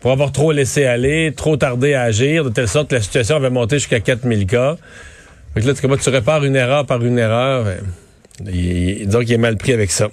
pour 0.00 0.12
avoir 0.12 0.32
trop 0.32 0.52
laissé 0.52 0.84
aller, 0.84 1.32
trop 1.36 1.56
tardé 1.56 1.94
à 1.94 2.02
agir, 2.02 2.44
de 2.44 2.50
telle 2.50 2.68
sorte 2.68 2.88
que 2.90 2.94
la 2.94 3.02
situation 3.02 3.36
avait 3.36 3.50
monté 3.50 3.76
jusqu'à 3.76 4.00
4000 4.00 4.46
cas. 4.46 4.76
Fait 5.54 5.60
que 5.62 5.66
là, 5.66 5.74
tu, 5.74 6.02
tu 6.02 6.10
répares 6.10 6.44
une 6.44 6.56
erreur 6.56 6.86
par 6.86 7.04
une 7.04 7.18
erreur? 7.18 7.64
ben, 7.64 8.54
Il, 8.54 9.08
donc, 9.08 9.24
il 9.26 9.32
est 9.32 9.38
mal 9.38 9.56
pris 9.56 9.72
avec 9.72 9.90
ça. 9.90 10.08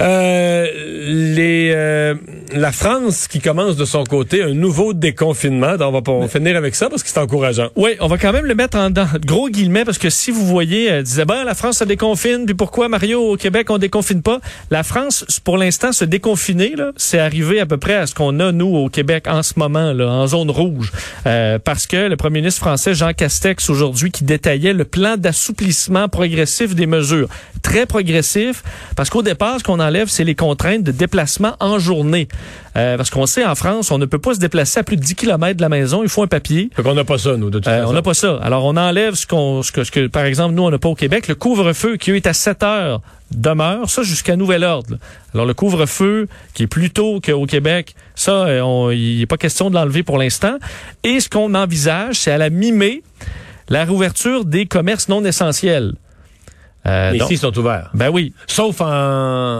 Euh, 0.00 0.66
les, 1.06 1.72
euh, 1.74 2.14
la 2.52 2.72
France 2.72 3.28
qui 3.28 3.40
commence 3.40 3.76
de 3.76 3.84
son 3.84 4.04
côté 4.04 4.42
un 4.42 4.54
nouveau 4.54 4.92
déconfinement. 4.92 5.76
Donc, 5.76 5.88
on 5.88 5.92
va 5.92 6.02
pas 6.02 6.12
on 6.12 6.20
va 6.20 6.28
finir 6.28 6.56
avec 6.56 6.74
ça 6.74 6.88
parce 6.88 7.02
que 7.02 7.08
c'est 7.08 7.18
encourageant. 7.18 7.68
Oui, 7.76 7.90
on 8.00 8.06
va 8.06 8.18
quand 8.18 8.32
même 8.32 8.46
le 8.46 8.54
mettre 8.54 8.78
en 8.78 8.90
dans, 8.90 9.06
gros 9.24 9.48
guillemets 9.48 9.84
parce 9.84 9.98
que 9.98 10.10
si 10.10 10.30
vous 10.30 10.46
voyez, 10.46 10.90
euh, 10.90 11.02
disait 11.02 11.24
ben 11.24 11.44
la 11.44 11.54
France 11.54 11.78
se 11.78 11.84
déconfine, 11.84 12.44
puis 12.46 12.54
pourquoi 12.54 12.88
Mario 12.88 13.20
au 13.20 13.36
Québec 13.36 13.68
on 13.70 13.78
déconfine 13.78 14.22
pas? 14.22 14.40
La 14.70 14.82
France, 14.82 15.24
pour 15.44 15.58
l'instant, 15.58 15.92
se 15.92 16.04
déconfiner 16.04 16.74
là, 16.76 16.92
c'est 16.96 17.18
arrivé 17.18 17.60
à 17.60 17.66
peu 17.66 17.76
près 17.76 17.94
à 17.94 18.06
ce 18.06 18.14
qu'on 18.14 18.40
a 18.40 18.52
nous 18.52 18.74
au 18.74 18.88
Québec 18.88 19.26
en 19.28 19.42
ce 19.42 19.54
moment 19.56 19.92
là, 19.92 20.08
en 20.08 20.26
zone 20.26 20.50
rouge, 20.50 20.92
euh, 21.26 21.58
parce 21.58 21.86
que 21.86 22.08
le 22.08 22.16
Premier 22.16 22.40
ministre 22.40 22.60
français 22.60 22.94
Jean 22.94 23.12
Castex 23.12 23.68
aujourd'hui 23.68 24.10
qui 24.10 24.24
détaillait 24.24 24.72
le 24.72 24.84
plan 24.84 25.16
d'assouplissement 25.16 26.08
progressif 26.08 26.74
des 26.74 26.86
mesures, 26.86 27.28
très 27.62 27.86
progressif, 27.86 28.62
parce 28.96 29.08
qu'au 29.10 29.22
départ 29.22 29.58
ce 29.58 29.64
qu'on 29.64 29.80
enlève 29.80 30.08
c'est 30.08 30.24
les 30.24 30.34
contraintes 30.34 30.82
de 30.82 30.92
déplacement 30.92 31.56
en 31.60 31.78
journée, 31.78 32.28
Euh, 32.74 32.96
parce 32.96 33.10
qu'on 33.10 33.26
sait 33.26 33.44
en 33.44 33.54
France 33.54 33.90
on 33.90 33.98
ne 33.98 34.06
peut 34.06 34.18
pas 34.18 34.32
se 34.34 34.38
déplacer 34.38 34.80
à 34.80 34.82
plus 34.82 34.96
de 34.96 35.02
10 35.02 35.14
km 35.14 35.56
de 35.56 35.60
la 35.62 35.68
maison, 35.68 36.02
il 36.02 36.08
faut 36.08 36.22
un 36.22 36.26
papier. 36.26 36.70
Fait 36.74 36.82
qu'on 36.82 36.94
n'a 36.94 37.04
pas 37.04 37.18
ça, 37.18 37.36
nous, 37.36 37.50
de 37.50 37.58
toute 37.58 37.68
Euh, 37.68 37.80
façon. 37.80 37.90
on 37.90 37.92
n'a 37.92 38.00
pas 38.02 38.14
ça. 38.14 38.38
Alors, 38.42 38.64
on 38.64 38.76
enlève 38.78 39.14
ce 39.14 39.26
qu'on, 39.26 39.62
ce 39.62 39.70
que, 39.72 39.84
ce 39.84 39.90
que, 39.90 40.06
par 40.06 40.24
exemple, 40.24 40.54
nous, 40.54 40.62
on 40.62 40.70
n'a 40.70 40.78
pas 40.78 40.88
au 40.88 40.94
Québec. 40.94 41.28
Le 41.28 41.34
couvre-feu 41.34 41.96
qui 41.98 42.10
est 42.12 42.26
à 42.26 42.32
7 42.32 42.62
heures 42.62 43.02
demeure, 43.30 43.90
ça 43.90 44.02
jusqu'à 44.02 44.36
nouvel 44.36 44.64
ordre. 44.64 44.96
Alors, 45.34 45.44
le 45.44 45.52
couvre-feu 45.54 46.28
qui 46.54 46.62
est 46.62 46.66
plus 46.66 46.90
tôt 46.90 47.20
qu'au 47.22 47.44
Québec, 47.44 47.94
ça, 48.14 48.32
euh, 48.46 48.60
on- 48.62 48.90
il 48.90 49.18
n'est 49.18 49.26
pas 49.26 49.36
question 49.36 49.68
de 49.68 49.74
l'enlever 49.74 50.02
pour 50.02 50.16
l'instant. 50.16 50.56
Et 51.04 51.20
ce 51.20 51.28
qu'on 51.28 51.54
envisage, 51.54 52.16
c'est 52.20 52.30
à 52.32 52.38
la 52.38 52.48
mi-mai, 52.50 53.02
la 53.68 53.84
réouverture 53.84 54.44
des 54.46 54.64
commerces 54.66 55.08
non 55.08 55.22
essentiels. 55.26 55.92
Euh, 56.84 57.12
Mais 57.12 57.18
donc- 57.18 57.26
ici, 57.30 57.34
ils 57.34 57.38
sont 57.38 57.56
ouverts. 57.58 57.90
ben 57.94 58.10
oui. 58.10 58.32
Sauf 58.48 58.80
en, 58.80 58.86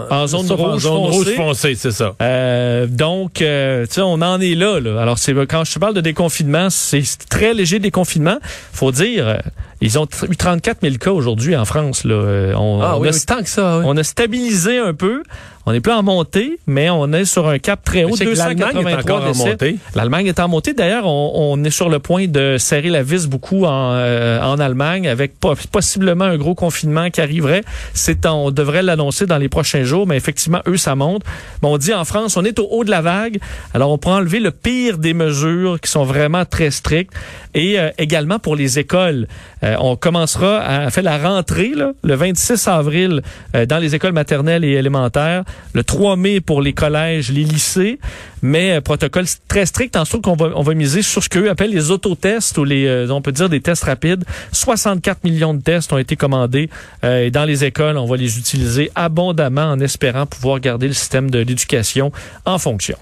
En 0.09 0.27
zone 0.27 0.45
sauf 0.45 0.59
rouge 0.59 0.81
zone 0.81 0.91
foncée. 1.05 1.17
rouge 1.17 1.35
foncée, 1.35 1.75
c'est 1.75 1.91
ça. 1.91 2.13
Euh, 2.21 2.85
donc, 2.85 3.41
euh, 3.41 3.85
tu 3.85 3.93
sais, 3.93 4.01
on 4.01 4.13
en 4.21 4.41
est 4.41 4.55
là, 4.55 4.79
là. 4.81 5.01
Alors, 5.01 5.17
c'est 5.17 5.33
quand 5.47 5.63
je 5.63 5.73
te 5.73 5.79
parle 5.79 5.93
de 5.93 6.01
déconfinement, 6.01 6.69
c'est 6.69 7.01
très 7.29 7.53
léger 7.53 7.79
déconfinement. 7.79 8.37
Faut 8.73 8.91
dire, 8.91 9.37
ils 9.85 9.99
ont 9.99 10.07
eu 10.29 10.35
34 10.35 10.77
000 10.81 10.95
cas 10.95 11.11
aujourd'hui 11.11 11.55
en 11.55 11.65
France. 11.65 12.03
Là. 12.03 12.15
Euh, 12.15 12.53
On, 12.55 12.79
Ah 12.81 12.97
on 12.97 13.01
oui, 13.01 13.09
a, 13.09 13.11
oui, 13.11 13.17
tant 13.25 13.41
que 13.41 13.49
ça, 13.49 13.79
oui. 13.79 13.83
on 13.87 13.95
a 13.97 14.03
stabilisé 14.03 14.77
un 14.79 14.93
peu. 14.93 15.23
On 15.65 15.71
n'est 15.71 15.79
plus 15.79 15.93
en 15.93 16.03
montée, 16.03 16.59
mais 16.67 16.89
on 16.89 17.13
est 17.13 17.23
sur 17.23 17.47
un 17.47 17.57
cap 17.57 17.81
très 17.85 18.03
haut. 18.03 18.09
L'Allemagne 18.17 18.31
est 18.33 18.35
283 18.35 18.99
encore 18.99 19.23
en 19.23 19.33
montée. 19.33 19.77
L'Allemagne 19.95 20.27
est 20.27 20.39
en 20.41 20.49
montée. 20.49 20.73
D'ailleurs, 20.73 21.05
on, 21.05 21.31
on 21.35 21.63
est 21.63 21.69
sur 21.69 21.87
le 21.87 21.99
point 21.99 22.27
de 22.27 22.57
serrer 22.59 22.89
la 22.89 23.01
vis 23.01 23.27
beaucoup 23.27 23.63
en, 23.63 23.93
euh, 23.93 24.41
en 24.41 24.59
Allemagne 24.59 25.07
avec 25.07 25.39
po- 25.39 25.53
possiblement 25.71 26.25
un 26.25 26.35
gros 26.37 26.53
confinement 26.53 27.09
qui 27.09 27.21
arriverait. 27.21 27.63
C'est 27.93 28.25
on 28.25 28.51
devrait 28.51 28.83
l'annoncer 28.83 29.25
dans 29.25 29.37
les 29.37 29.47
prochains 29.47 29.83
jours, 29.83 30.05
mais 30.05 30.17
effectivement, 30.17 30.59
eux, 30.67 30.75
ça 30.75 30.95
monte. 30.95 31.23
Mais 31.61 31.69
on 31.69 31.77
dit 31.77 31.93
en 31.93 32.03
France, 32.03 32.35
on 32.35 32.43
est 32.43 32.59
au 32.59 32.67
haut 32.69 32.83
de 32.83 32.91
la 32.91 32.99
vague. 33.01 33.39
Alors, 33.73 33.89
on 33.89 33.97
peut 33.97 34.09
enlever 34.09 34.41
le 34.41 34.51
pire 34.51 34.97
des 34.97 35.13
mesures 35.13 35.79
qui 35.79 35.89
sont 35.89 36.03
vraiment 36.03 36.43
très 36.43 36.71
strictes. 36.71 37.13
Et 37.53 37.79
euh, 37.79 37.89
également 37.97 38.37
pour 38.37 38.57
les 38.57 38.79
écoles, 38.79 39.27
Euh, 39.63 39.72
on 39.79 39.95
commencera 39.95 40.61
à 40.61 40.89
faire 40.89 41.03
la 41.03 41.17
rentrée 41.17 41.71
là, 41.75 41.93
le 42.03 42.15
26 42.15 42.67
avril 42.67 43.21
euh, 43.55 43.65
dans 43.65 43.77
les 43.77 43.95
écoles 43.95 44.13
maternelles 44.13 44.65
et 44.65 44.71
élémentaires, 44.71 45.43
le 45.73 45.83
3 45.83 46.15
mai 46.15 46.41
pour 46.41 46.61
les 46.61 46.73
collèges, 46.73 47.31
les 47.31 47.43
lycées, 47.43 47.99
mais 48.43 48.73
euh, 48.73 48.81
protocole 48.81 49.25
très 49.47 49.65
strict 49.65 49.95
en 49.95 50.05
sorte 50.05 50.23
qu'on 50.23 50.35
va, 50.35 50.51
on 50.55 50.61
va 50.61 50.73
miser 50.73 51.01
sur 51.01 51.23
ce 51.23 51.29
qu'eux 51.29 51.49
appellent 51.49 51.71
les 51.71 51.89
autotests 51.91 52.57
ou 52.57 52.65
les, 52.65 52.85
euh, 52.85 53.09
on 53.09 53.21
peut 53.21 53.31
dire 53.31 53.49
des 53.49 53.61
tests 53.61 53.85
rapides. 53.85 54.25
64 54.51 55.23
millions 55.23 55.53
de 55.53 55.61
tests 55.61 55.91
ont 55.93 55.97
été 55.97 56.15
commandés 56.15 56.69
euh, 57.03 57.25
et 57.25 57.31
dans 57.31 57.45
les 57.45 57.63
écoles, 57.63 57.97
on 57.97 58.05
va 58.05 58.17
les 58.17 58.37
utiliser 58.37 58.91
abondamment 58.95 59.71
en 59.71 59.79
espérant 59.79 60.25
pouvoir 60.25 60.59
garder 60.59 60.87
le 60.87 60.93
système 60.93 61.31
de 61.31 61.39
l'éducation 61.39 62.11
en 62.45 62.59
fonction. 62.59 62.97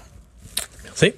Merci. 0.84 1.14